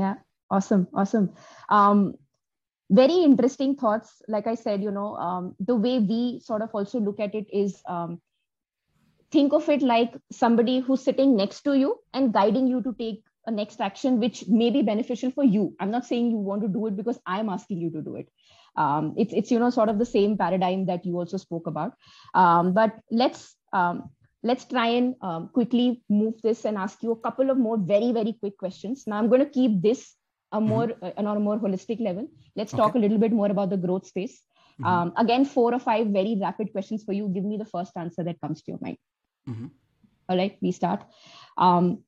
Yeah, 0.00 0.14
awesome, 0.56 0.88
awesome. 1.02 1.26
Um, 1.78 2.14
very 3.00 3.18
interesting 3.28 3.76
thoughts. 3.76 4.10
Like 4.28 4.46
I 4.52 4.54
said, 4.64 4.82
you 4.82 4.90
know, 4.90 5.14
um, 5.26 5.54
the 5.60 5.76
way 5.84 5.92
we 6.00 6.40
sort 6.48 6.62
of 6.62 6.70
also 6.80 6.98
look 7.08 7.20
at 7.20 7.34
it 7.34 7.46
is 7.52 7.76
um, 7.96 8.20
think 9.32 9.52
of 9.52 9.68
it 9.68 9.82
like 9.82 10.14
somebody 10.32 10.80
who's 10.80 11.02
sitting 11.02 11.36
next 11.36 11.62
to 11.62 11.74
you 11.78 11.96
and 12.12 12.32
guiding 12.32 12.66
you 12.66 12.82
to 12.82 12.94
take 12.98 13.22
a 13.46 13.50
next 13.50 13.80
action, 13.80 14.20
which 14.20 14.46
may 14.48 14.70
be 14.70 14.82
beneficial 14.82 15.30
for 15.30 15.44
you. 15.44 15.74
I'm 15.80 15.90
not 15.90 16.04
saying 16.06 16.30
you 16.30 16.36
want 16.36 16.62
to 16.62 16.68
do 16.68 16.86
it 16.86 16.96
because 16.96 17.18
I'm 17.26 17.48
asking 17.48 17.78
you 17.78 17.90
to 17.90 18.02
do 18.02 18.16
it. 18.16 18.28
Um, 18.76 19.14
it's 19.16 19.32
it's 19.32 19.50
you 19.50 19.58
know 19.58 19.70
sort 19.70 19.88
of 19.88 19.98
the 19.98 20.06
same 20.06 20.36
paradigm 20.38 20.86
that 20.86 21.04
you 21.04 21.16
also 21.16 21.36
spoke 21.36 21.66
about. 21.66 21.94
Um, 22.34 22.72
but 22.72 22.94
let's 23.10 23.56
um, 23.72 24.10
let's 24.42 24.64
try 24.64 24.86
and 24.88 25.14
um, 25.22 25.48
quickly 25.52 26.02
move 26.08 26.34
this 26.42 26.64
and 26.64 26.76
ask 26.78 27.02
you 27.02 27.12
a 27.12 27.16
couple 27.16 27.50
of 27.50 27.58
more 27.58 27.76
very 27.76 28.12
very 28.12 28.32
quick 28.40 28.56
questions 28.56 29.04
now 29.06 29.18
i'm 29.18 29.28
going 29.28 29.44
to 29.44 29.50
keep 29.50 29.82
this 29.82 30.16
a 30.52 30.60
more 30.60 30.92
uh, 31.02 31.10
on 31.16 31.36
a 31.36 31.40
more 31.40 31.58
holistic 31.58 32.00
level 32.00 32.26
let's 32.56 32.72
talk 32.72 32.94
a 32.94 32.98
little 32.98 33.18
bit 33.18 33.32
more 33.32 33.50
about 33.50 33.70
the 33.70 33.76
growth 33.76 34.06
space 34.06 34.40
Mhm. 34.80 34.86
um, 34.86 35.12
again 35.16 35.44
four 35.44 35.74
or 35.74 35.78
five 35.78 36.06
very 36.06 36.38
rapid 36.40 36.72
questions 36.72 37.04
for 37.04 37.12
you 37.12 37.28
give 37.28 37.44
me 37.44 37.58
the 37.58 37.66
first 37.66 37.96
answer 37.96 38.24
that 38.24 38.40
comes 38.40 38.62
to 38.62 38.72
your 38.72 38.78
mind 38.80 38.96
Mhm. 39.48 39.70
all 40.28 40.36
right 40.36 40.58
we 40.62 40.72
start 40.72 41.04
um, 41.58 42.02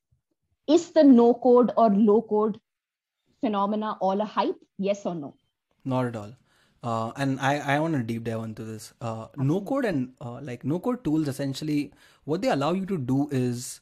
is 0.69 0.91
the 0.93 1.05
no 1.05 1.35
code 1.35 1.73
or 1.77 1.91
low 1.91 2.23
code 2.23 2.59
phenomena 3.41 3.97
all 4.01 4.21
a 4.21 4.25
hype 4.25 4.61
yes 4.79 5.07
or 5.07 5.15
no 5.15 5.35
Not 5.91 6.07
at 6.09 6.17
all. 6.19 6.33
Uh, 6.91 7.13
and 7.23 7.41
I, 7.41 7.51
I 7.73 7.79
want 7.81 7.95
to 7.97 8.03
deep 8.09 8.25
dive 8.27 8.43
into 8.45 8.65
this. 8.65 8.85
Uh, 9.01 9.27
no 9.37 9.61
code 9.71 9.85
and 9.91 10.13
uh, 10.21 10.41
like 10.49 10.65
no 10.73 10.79
code 10.87 11.03
tools 11.05 11.29
essentially, 11.33 11.93
what 12.25 12.43
they 12.43 12.51
allow 12.55 12.73
you 12.73 12.87
to 12.93 12.99
do 12.99 13.29
is 13.41 13.81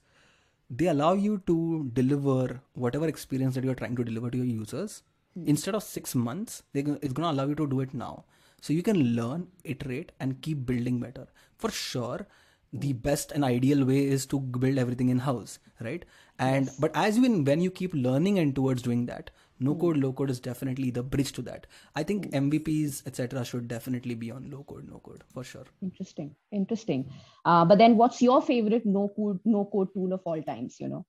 they 0.70 0.86
allow 0.86 1.12
you 1.12 1.42
to 1.46 1.56
deliver 1.92 2.60
whatever 2.74 3.08
experience 3.08 3.54
that 3.54 3.64
you're 3.64 3.74
trying 3.74 3.96
to 3.96 4.04
deliver 4.04 4.30
to 4.30 4.38
your 4.38 4.46
users. 4.46 5.02
Instead 5.46 5.74
of 5.74 5.82
six 5.82 6.14
months, 6.14 6.62
they, 6.72 6.80
it's 6.80 7.12
going 7.12 7.28
to 7.28 7.30
allow 7.30 7.46
you 7.48 7.54
to 7.54 7.66
do 7.66 7.80
it 7.80 7.94
now. 7.94 8.24
So 8.60 8.72
you 8.72 8.82
can 8.82 9.02
learn, 9.20 9.48
iterate, 9.64 10.12
and 10.20 10.40
keep 10.42 10.66
building 10.66 11.00
better. 11.00 11.26
For 11.56 11.70
sure, 11.70 12.26
the 12.72 12.92
best 12.92 13.33
and 13.33 13.44
ideal 13.44 13.85
way 13.85 14.06
is 14.06 14.26
to 14.26 14.38
build 14.38 14.78
everything 14.78 15.09
in 15.09 15.18
house, 15.18 15.59
right? 15.80 16.04
And 16.38 16.70
but 16.78 16.92
as 16.94 17.16
you 17.18 17.42
when 17.42 17.61
you 17.61 17.70
keep 17.70 17.92
learning 17.94 18.38
and 18.38 18.54
towards 18.54 18.83
doing 18.83 19.06
that, 19.06 19.30
no 19.59 19.74
code, 19.74 19.96
low 19.98 20.12
code 20.12 20.30
is 20.30 20.40
definitely 20.40 20.90
the 20.90 21.02
bridge 21.02 21.33
to 21.33 21.42
that. 21.42 21.66
I 21.94 22.02
think 22.02 22.30
MVPs, 22.33 23.06
etc., 23.06 23.44
should 23.44 23.68
definitely 23.68 24.14
be 24.14 24.30
on 24.30 24.50
low 24.50 24.64
code, 24.64 24.88
no 24.88 24.98
code 24.98 25.24
for 25.35 25.44
sure. 25.44 25.66
interesting 25.83 26.35
interesting 26.52 27.04
uh, 27.44 27.64
but 27.64 27.78
then 27.78 27.96
what's 27.96 28.22
your 28.22 28.40
favorite 28.42 28.87
no 28.87 29.09
code 29.16 29.40
no 29.44 29.64
code 29.64 29.88
tool 29.94 30.12
of 30.12 30.20
all 30.24 30.42
times 30.42 30.78
you 30.80 30.88
know 30.88 31.04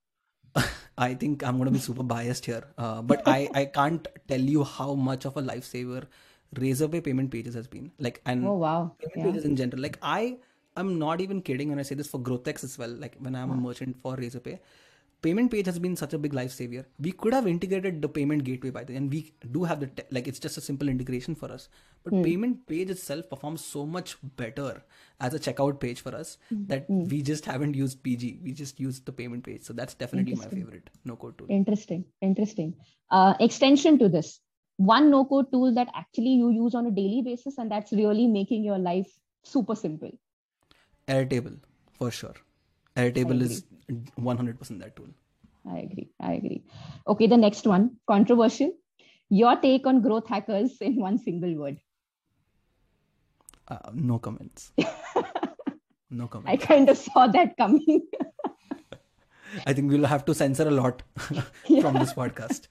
I 0.98 1.14
think 1.14 1.42
I'm 1.42 1.56
going 1.56 1.66
to 1.66 1.72
be 1.72 1.78
super 1.78 2.02
biased 2.02 2.44
here, 2.44 2.64
uh, 2.76 3.00
but 3.00 3.22
I, 3.26 3.48
I 3.54 3.64
can't 3.64 4.06
tell 4.28 4.40
you 4.40 4.64
how 4.64 4.94
much 4.94 5.24
of 5.24 5.36
a 5.36 5.42
lifesaver 5.42 6.06
Razorpay 6.54 7.02
payment 7.02 7.30
pages 7.30 7.54
has 7.54 7.66
been. 7.66 7.90
Like, 7.98 8.20
and 8.26 8.46
oh 8.46 8.54
wow 8.54 8.94
payment 8.98 9.16
yeah. 9.16 9.24
pages 9.24 9.44
in 9.44 9.56
general. 9.56 9.80
Like, 9.80 9.98
I 10.02 10.36
am 10.76 10.98
not 10.98 11.20
even 11.20 11.42
kidding 11.42 11.70
when 11.70 11.78
I 11.78 11.82
say 11.82 11.94
this 11.94 12.08
for 12.08 12.20
GrowthX 12.20 12.64
as 12.64 12.78
well. 12.78 12.90
Like, 12.90 13.16
when 13.18 13.34
I'm 13.34 13.50
a 13.50 13.54
merchant 13.54 13.96
for 14.02 14.16
Razorpay, 14.16 14.58
payment 15.22 15.50
page 15.52 15.66
has 15.66 15.78
been 15.78 15.96
such 15.96 16.12
a 16.12 16.18
big 16.18 16.34
life 16.34 16.50
lifesaver. 16.50 16.84
We 16.98 17.12
could 17.12 17.32
have 17.32 17.46
integrated 17.46 18.02
the 18.02 18.08
payment 18.08 18.44
gateway 18.44 18.70
by 18.70 18.84
the 18.84 18.96
and 18.96 19.10
we 19.10 19.32
do 19.50 19.62
have 19.64 19.80
the 19.80 19.86
te- 19.86 20.08
like 20.10 20.26
it's 20.26 20.40
just 20.40 20.56
a 20.56 20.60
simple 20.60 20.88
integration 20.88 21.34
for 21.34 21.50
us. 21.50 21.68
But 22.04 22.14
hmm. 22.14 22.22
payment 22.22 22.66
page 22.66 22.90
itself 22.90 23.30
performs 23.30 23.64
so 23.64 23.86
much 23.86 24.16
better 24.36 24.82
as 25.20 25.34
a 25.34 25.38
checkout 25.38 25.78
page 25.80 26.00
for 26.00 26.14
us 26.14 26.38
hmm. 26.48 26.66
that 26.66 26.86
hmm. 26.86 27.04
we 27.04 27.22
just 27.22 27.46
haven't 27.46 27.74
used 27.74 28.02
PG. 28.02 28.40
We 28.42 28.52
just 28.52 28.80
used 28.80 29.06
the 29.06 29.12
payment 29.12 29.44
page. 29.44 29.62
So 29.62 29.72
that's 29.72 29.94
definitely 29.94 30.34
my 30.34 30.46
favorite 30.46 30.90
no 31.04 31.16
code 31.16 31.38
tool. 31.38 31.46
Interesting, 31.48 32.04
interesting. 32.20 32.74
Uh, 33.10 33.34
extension 33.40 33.98
to 34.00 34.08
this, 34.08 34.40
one 34.76 35.10
no 35.10 35.24
code 35.24 35.52
tool 35.52 35.72
that 35.74 35.88
actually 35.94 36.30
you 36.30 36.50
use 36.50 36.74
on 36.74 36.86
a 36.86 36.90
daily 36.90 37.22
basis, 37.22 37.58
and 37.58 37.70
that's 37.70 37.92
really 37.92 38.26
making 38.26 38.64
your 38.64 38.78
life 38.78 39.10
super 39.44 39.74
simple. 39.76 40.10
Airtable 41.08 41.58
for 41.98 42.10
sure. 42.10 42.34
Airtable 42.96 43.40
is 43.42 43.64
100% 43.90 44.80
that 44.80 44.96
tool. 44.96 45.08
I 45.70 45.78
agree. 45.78 46.10
I 46.20 46.32
agree. 46.34 46.64
Okay, 47.06 47.26
the 47.26 47.36
next 47.36 47.66
one, 47.66 47.96
controversial. 48.06 48.72
Your 49.30 49.56
take 49.56 49.86
on 49.86 50.02
growth 50.02 50.28
hackers 50.28 50.78
in 50.80 50.96
one 50.96 51.18
single 51.18 51.54
word. 51.56 51.78
Uh, 53.68 53.78
no 53.94 54.18
comments. 54.18 54.72
no 56.10 56.26
comments. 56.26 56.64
I 56.64 56.66
kind 56.66 56.88
of 56.90 56.98
saw 56.98 57.26
that 57.28 57.56
coming. 57.56 58.02
I 59.66 59.72
think 59.72 59.90
we'll 59.90 60.06
have 60.06 60.24
to 60.26 60.34
censor 60.34 60.68
a 60.68 60.70
lot 60.70 61.02
from 61.16 61.94
this 61.94 62.12
podcast. 62.12 62.66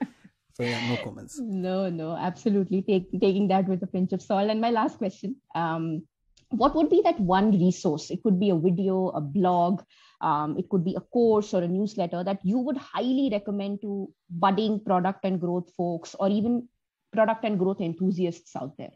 So 0.53 0.63
yeah, 0.63 0.87
no 0.89 0.97
comments. 1.03 1.39
no, 1.39 1.89
no, 1.89 2.15
absolutely. 2.15 2.81
Take, 2.81 3.11
taking 3.19 3.47
that 3.47 3.67
with 3.67 3.81
a 3.83 3.87
pinch 3.87 4.11
of 4.13 4.21
salt. 4.21 4.49
And 4.49 4.59
my 4.59 4.69
last 4.69 4.97
question 4.97 5.35
um, 5.55 6.03
What 6.51 6.75
would 6.75 6.89
be 6.89 7.01
that 7.03 7.19
one 7.19 7.51
resource? 7.51 8.11
It 8.11 8.21
could 8.23 8.39
be 8.39 8.49
a 8.49 8.55
video, 8.55 9.09
a 9.09 9.21
blog, 9.21 9.81
um, 10.21 10.57
it 10.57 10.69
could 10.69 10.83
be 10.83 10.95
a 10.95 11.01
course 11.01 11.53
or 11.53 11.63
a 11.63 11.67
newsletter 11.67 12.23
that 12.23 12.39
you 12.43 12.59
would 12.59 12.77
highly 12.77 13.29
recommend 13.31 13.81
to 13.81 14.11
budding 14.29 14.79
product 14.79 15.25
and 15.25 15.39
growth 15.39 15.71
folks 15.75 16.15
or 16.19 16.29
even 16.29 16.67
product 17.11 17.43
and 17.43 17.57
growth 17.57 17.81
enthusiasts 17.81 18.55
out 18.55 18.77
there. 18.77 18.91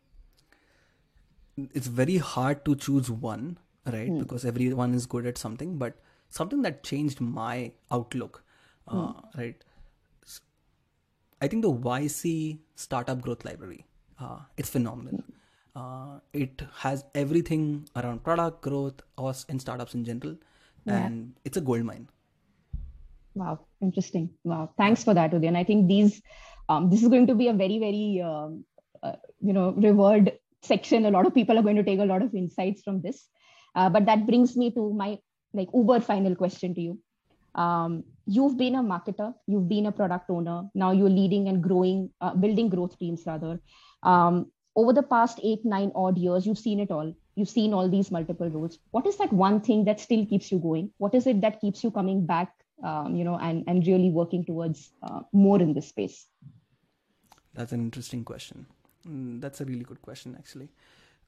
It's 1.73 1.87
very 1.87 2.17
hard 2.17 2.65
to 2.65 2.75
choose 2.75 3.09
one, 3.09 3.57
right? 3.85 4.11
Because 4.19 4.45
everyone 4.45 4.93
is 4.93 5.05
good 5.05 5.25
at 5.25 5.37
something, 5.37 5.77
but 5.77 5.97
something 6.29 6.61
that 6.63 6.83
changed 6.83 7.21
my 7.21 7.71
outlook, 7.91 8.43
uh, 8.87 9.13
right? 9.37 9.55
I 11.41 11.47
think 11.47 11.63
the 11.63 11.71
YC 11.71 12.59
Startup 12.75 13.19
Growth 13.21 13.45
Library, 13.45 13.85
uh, 14.19 14.39
it's 14.57 14.69
phenomenal. 14.69 15.23
Uh, 15.75 16.19
it 16.33 16.61
has 16.73 17.03
everything 17.13 17.87
around 17.95 18.23
product 18.23 18.61
growth 18.61 19.01
or 19.17 19.33
in 19.49 19.59
startups 19.59 19.93
in 19.93 20.05
general, 20.05 20.35
yeah. 20.85 21.05
and 21.05 21.33
it's 21.43 21.57
a 21.57 21.61
gold 21.61 21.83
mine. 21.83 22.07
Wow, 23.33 23.59
interesting. 23.81 24.29
Wow, 24.43 24.71
thanks 24.77 25.03
for 25.03 25.13
that, 25.13 25.31
Udayan. 25.31 25.57
I 25.57 25.65
think 25.65 25.87
these 25.89 26.21
um, 26.69 26.89
this 26.89 27.03
is 27.03 27.09
going 27.09 27.27
to 27.27 27.35
be 27.35 27.49
a 27.49 27.53
very 27.53 27.79
very 27.79 28.21
um, 28.21 28.63
uh, 29.03 29.17
you 29.41 29.53
know 29.53 29.71
revered 29.71 30.31
section. 30.63 31.05
A 31.05 31.11
lot 31.11 31.25
of 31.25 31.33
people 31.33 31.59
are 31.59 31.61
going 31.61 31.75
to 31.75 31.83
take 31.83 31.99
a 31.99 32.05
lot 32.05 32.21
of 32.21 32.33
insights 32.33 32.81
from 32.81 33.01
this. 33.01 33.27
Uh, 33.75 33.89
but 33.89 34.05
that 34.05 34.25
brings 34.25 34.55
me 34.55 34.71
to 34.71 34.93
my 34.93 35.17
like 35.53 35.69
uber 35.73 35.99
final 35.99 36.35
question 36.35 36.73
to 36.75 36.81
you. 36.81 36.99
Um, 37.55 38.03
you've 38.25 38.57
been 38.57 38.75
a 38.75 38.83
marketer, 38.83 39.33
you've 39.47 39.69
been 39.69 39.85
a 39.85 39.91
product 39.91 40.29
owner. 40.29 40.63
Now 40.73 40.91
you're 40.91 41.09
leading 41.09 41.47
and 41.47 41.61
growing, 41.61 42.09
uh, 42.21 42.33
building 42.33 42.69
growth 42.69 42.97
teams 42.99 43.23
rather. 43.25 43.59
Um, 44.03 44.51
over 44.75 44.93
the 44.93 45.03
past 45.03 45.39
eight, 45.43 45.63
nine 45.63 45.91
odd 45.95 46.17
years, 46.17 46.45
you've 46.45 46.57
seen 46.59 46.79
it 46.79 46.91
all. 46.91 47.15
You've 47.35 47.49
seen 47.49 47.73
all 47.73 47.89
these 47.89 48.11
multiple 48.11 48.49
roles. 48.49 48.79
What 48.91 49.07
is 49.07 49.17
that 49.17 49.31
one 49.31 49.61
thing 49.61 49.85
that 49.85 49.99
still 49.99 50.25
keeps 50.25 50.51
you 50.51 50.59
going? 50.59 50.91
What 50.97 51.13
is 51.13 51.27
it 51.27 51.41
that 51.41 51.61
keeps 51.61 51.83
you 51.83 51.91
coming 51.91 52.25
back, 52.25 52.51
um, 52.83 53.15
you 53.15 53.23
know, 53.23 53.37
and, 53.37 53.63
and 53.67 53.85
really 53.85 54.09
working 54.09 54.45
towards 54.45 54.91
uh, 55.03 55.21
more 55.33 55.61
in 55.61 55.73
this 55.73 55.89
space? 55.89 56.27
That's 57.53 57.71
an 57.71 57.81
interesting 57.81 58.23
question. 58.23 58.65
Mm, 59.07 59.41
that's 59.41 59.61
a 59.61 59.65
really 59.65 59.83
good 59.83 60.01
question, 60.01 60.35
actually. 60.37 60.69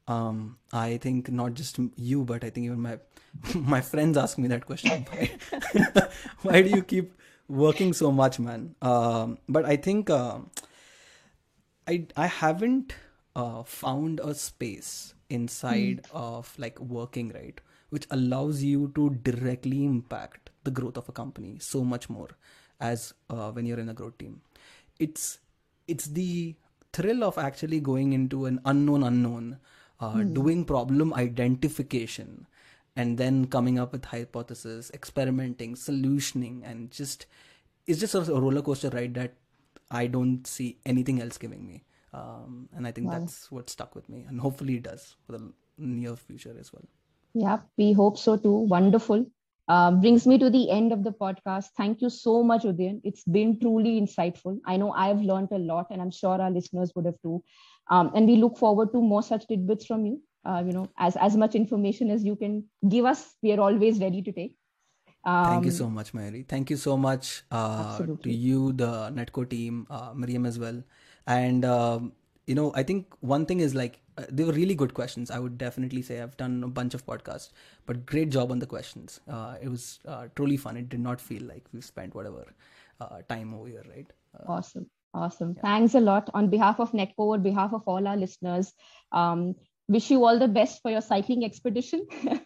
Um, 0.06 0.58
I 0.72 0.96
think 0.96 1.30
not 1.30 1.54
just 1.54 1.78
you, 1.96 2.24
but 2.24 2.42
I 2.42 2.50
think 2.50 2.66
even 2.66 2.80
my 2.80 2.98
my 3.54 3.82
friends 3.82 4.16
ask 4.16 4.38
me 4.38 4.48
that 4.48 4.64
question. 4.64 5.06
Why, 5.10 5.30
why 6.42 6.62
do 6.62 6.70
you 6.70 6.82
keep 6.82 7.12
working 7.46 7.92
so 7.92 8.10
much, 8.10 8.38
man? 8.38 8.74
Um, 8.80 9.38
but 9.48 9.66
I 9.66 9.76
think 9.76 10.08
uh, 10.08 10.38
I 11.86 12.06
I 12.16 12.26
haven't 12.26 12.94
uh, 13.38 13.62
found 13.62 14.20
a 14.20 14.34
space 14.34 15.14
inside 15.30 16.02
mm. 16.02 16.10
of 16.12 16.52
like 16.58 16.78
working 16.80 17.30
right 17.32 17.60
which 17.90 18.06
allows 18.10 18.62
you 18.62 18.90
to 18.94 19.10
directly 19.28 19.84
impact 19.84 20.50
the 20.64 20.70
growth 20.70 20.96
of 20.96 21.08
a 21.08 21.12
company 21.12 21.56
so 21.60 21.84
much 21.84 22.10
more 22.10 22.28
as 22.80 23.14
uh, 23.30 23.50
when 23.52 23.64
you're 23.64 23.78
in 23.78 23.88
a 23.88 23.94
growth 23.94 24.18
team 24.18 24.40
it's 24.98 25.38
it's 25.86 26.06
the 26.18 26.54
thrill 26.92 27.22
of 27.22 27.38
actually 27.38 27.80
going 27.80 28.12
into 28.12 28.44
an 28.46 28.60
unknown 28.64 29.04
unknown 29.04 29.56
uh, 30.00 30.14
mm. 30.14 30.34
doing 30.34 30.64
problem 30.64 31.14
identification 31.14 32.46
and 32.96 33.18
then 33.18 33.46
coming 33.46 33.78
up 33.78 33.92
with 33.92 34.06
hypothesis 34.06 34.90
experimenting 34.92 35.74
solutioning 35.74 36.62
and 36.64 36.90
just 36.90 37.26
it's 37.86 38.00
just 38.00 38.14
a 38.14 38.20
roller 38.20 38.62
coaster 38.62 38.90
ride 38.90 39.14
that 39.14 39.34
i 39.90 40.06
don't 40.06 40.46
see 40.46 40.76
anything 40.84 41.22
else 41.22 41.38
giving 41.38 41.66
me 41.66 41.84
um, 42.12 42.68
and 42.74 42.86
I 42.86 42.92
think 42.92 43.08
wow. 43.08 43.18
that's 43.18 43.50
what 43.50 43.68
stuck 43.68 43.94
with 43.94 44.08
me, 44.08 44.24
and 44.28 44.40
hopefully 44.40 44.76
it 44.76 44.84
does 44.84 45.16
for 45.26 45.32
the 45.32 45.52
near 45.76 46.16
future 46.16 46.54
as 46.58 46.72
well. 46.72 46.84
Yeah, 47.34 47.58
we 47.76 47.92
hope 47.92 48.18
so 48.18 48.36
too. 48.36 48.52
Wonderful. 48.52 49.26
Uh, 49.68 49.90
brings 49.90 50.26
me 50.26 50.38
to 50.38 50.48
the 50.48 50.70
end 50.70 50.92
of 50.92 51.04
the 51.04 51.12
podcast. 51.12 51.66
Thank 51.76 52.00
you 52.00 52.08
so 52.08 52.42
much, 52.42 52.62
Udayan. 52.62 53.02
It's 53.04 53.24
been 53.24 53.60
truly 53.60 54.00
insightful. 54.00 54.58
I 54.64 54.78
know 54.78 54.92
I've 54.92 55.20
learned 55.20 55.48
a 55.52 55.58
lot, 55.58 55.88
and 55.90 56.00
I'm 56.00 56.10
sure 56.10 56.40
our 56.40 56.50
listeners 56.50 56.92
would 56.96 57.04
have 57.04 57.20
too. 57.22 57.42
Um, 57.90 58.10
and 58.14 58.26
we 58.26 58.36
look 58.36 58.56
forward 58.56 58.92
to 58.92 59.02
more 59.02 59.22
such 59.22 59.46
tidbits 59.46 59.84
from 59.84 60.06
you. 60.06 60.22
Uh, 60.44 60.62
you 60.64 60.72
know, 60.72 60.88
as 60.98 61.16
as 61.16 61.36
much 61.36 61.54
information 61.54 62.10
as 62.10 62.24
you 62.24 62.36
can 62.36 62.64
give 62.88 63.04
us, 63.04 63.34
we 63.42 63.52
are 63.52 63.60
always 63.60 63.98
ready 63.98 64.22
to 64.22 64.32
take. 64.32 64.56
Um, 65.24 65.44
Thank 65.44 65.64
you 65.66 65.72
um, 65.72 65.76
so 65.76 65.90
much, 65.90 66.12
Mayuri. 66.14 66.48
Thank 66.48 66.70
you 66.70 66.76
so 66.76 66.96
much 66.96 67.42
uh, 67.50 67.98
to 67.98 68.32
you, 68.32 68.72
the 68.72 69.10
Netco 69.10 69.48
team, 69.50 69.86
uh, 69.90 70.12
Miriam 70.14 70.46
as 70.46 70.58
well 70.58 70.82
and 71.28 71.64
um, 71.64 72.12
you 72.46 72.54
know 72.54 72.72
i 72.74 72.82
think 72.82 73.14
one 73.20 73.46
thing 73.46 73.60
is 73.60 73.74
like 73.74 74.00
uh, 74.18 74.24
they 74.30 74.42
were 74.42 74.52
really 74.52 74.74
good 74.74 74.94
questions. 74.94 75.30
I 75.30 75.38
would 75.38 75.58
definitely 75.58 76.02
say 76.02 76.20
i've 76.20 76.36
done 76.36 76.64
a 76.64 76.68
bunch 76.68 76.94
of 76.94 77.06
podcasts 77.06 77.50
but 77.86 78.04
great 78.04 78.30
job 78.30 78.50
on 78.50 78.58
the 78.58 78.66
questions. 78.66 79.20
Uh, 79.28 79.54
it 79.62 79.68
was 79.68 80.00
uh, 80.06 80.26
truly 80.34 80.56
fun. 80.56 80.76
It 80.76 80.88
did 80.88 81.00
not 81.00 81.20
feel 81.20 81.44
like 81.44 81.64
we've 81.72 81.84
spent 81.84 82.14
whatever 82.14 82.44
uh, 83.00 83.20
time 83.28 83.54
over 83.54 83.68
here 83.68 83.84
right? 83.94 84.12
Uh, 84.34 84.52
awesome. 84.54 84.90
Awesome. 85.14 85.54
yeah. 85.56 85.62
thanks 85.62 85.94
a 85.94 86.00
lot. 86.00 86.30
On 86.34 86.50
behalf 86.50 86.80
of 86.80 86.92
netco 86.92 87.32
on 87.34 87.42
behalf 87.42 87.72
of 87.72 87.82
all 87.86 88.08
our 88.08 88.16
listeners 88.16 88.72
um, 89.12 89.54
wish 89.88 90.10
you 90.10 90.24
all 90.24 90.38
the 90.38 90.48
best 90.48 90.82
for 90.82 90.90
your 90.90 91.00
cycling 91.12 91.44
expedition. 91.44 92.06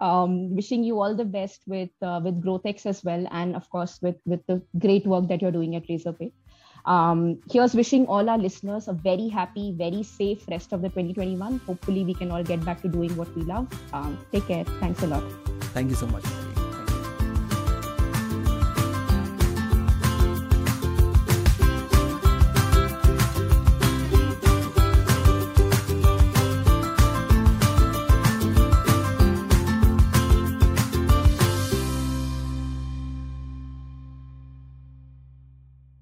Um, 0.00 0.54
wishing 0.54 0.84
you 0.84 1.00
all 1.00 1.16
the 1.16 1.24
best 1.24 1.62
with 1.66 1.90
uh, 2.00 2.20
with 2.22 2.40
GrowthX 2.40 2.86
as 2.86 3.02
well 3.02 3.26
and 3.30 3.56
of 3.56 3.68
course 3.68 3.98
with 4.00 4.16
with 4.24 4.46
the 4.46 4.62
great 4.78 5.06
work 5.06 5.26
that 5.28 5.42
you're 5.42 5.50
doing 5.56 5.74
at 5.74 5.88
razorpay 5.88 6.30
um, 6.86 7.38
here's 7.50 7.74
wishing 7.74 8.06
all 8.06 8.28
our 8.28 8.38
listeners 8.38 8.88
a 8.88 8.92
very 8.92 9.28
happy, 9.28 9.72
very 9.72 10.02
safe 10.02 10.46
rest 10.48 10.72
of 10.72 10.82
the 10.82 10.88
2021. 10.88 11.60
Hopefully, 11.66 12.04
we 12.04 12.14
can 12.14 12.30
all 12.30 12.42
get 12.42 12.64
back 12.64 12.82
to 12.82 12.88
doing 12.88 13.16
what 13.16 13.34
we 13.36 13.42
love. 13.42 13.66
Um, 13.92 14.18
take 14.32 14.46
care. 14.46 14.64
Thanks 14.80 15.02
a 15.02 15.06
lot. 15.06 15.24
Thank 15.74 15.90
you 15.90 15.96
so 15.96 16.06
much. 16.06 16.24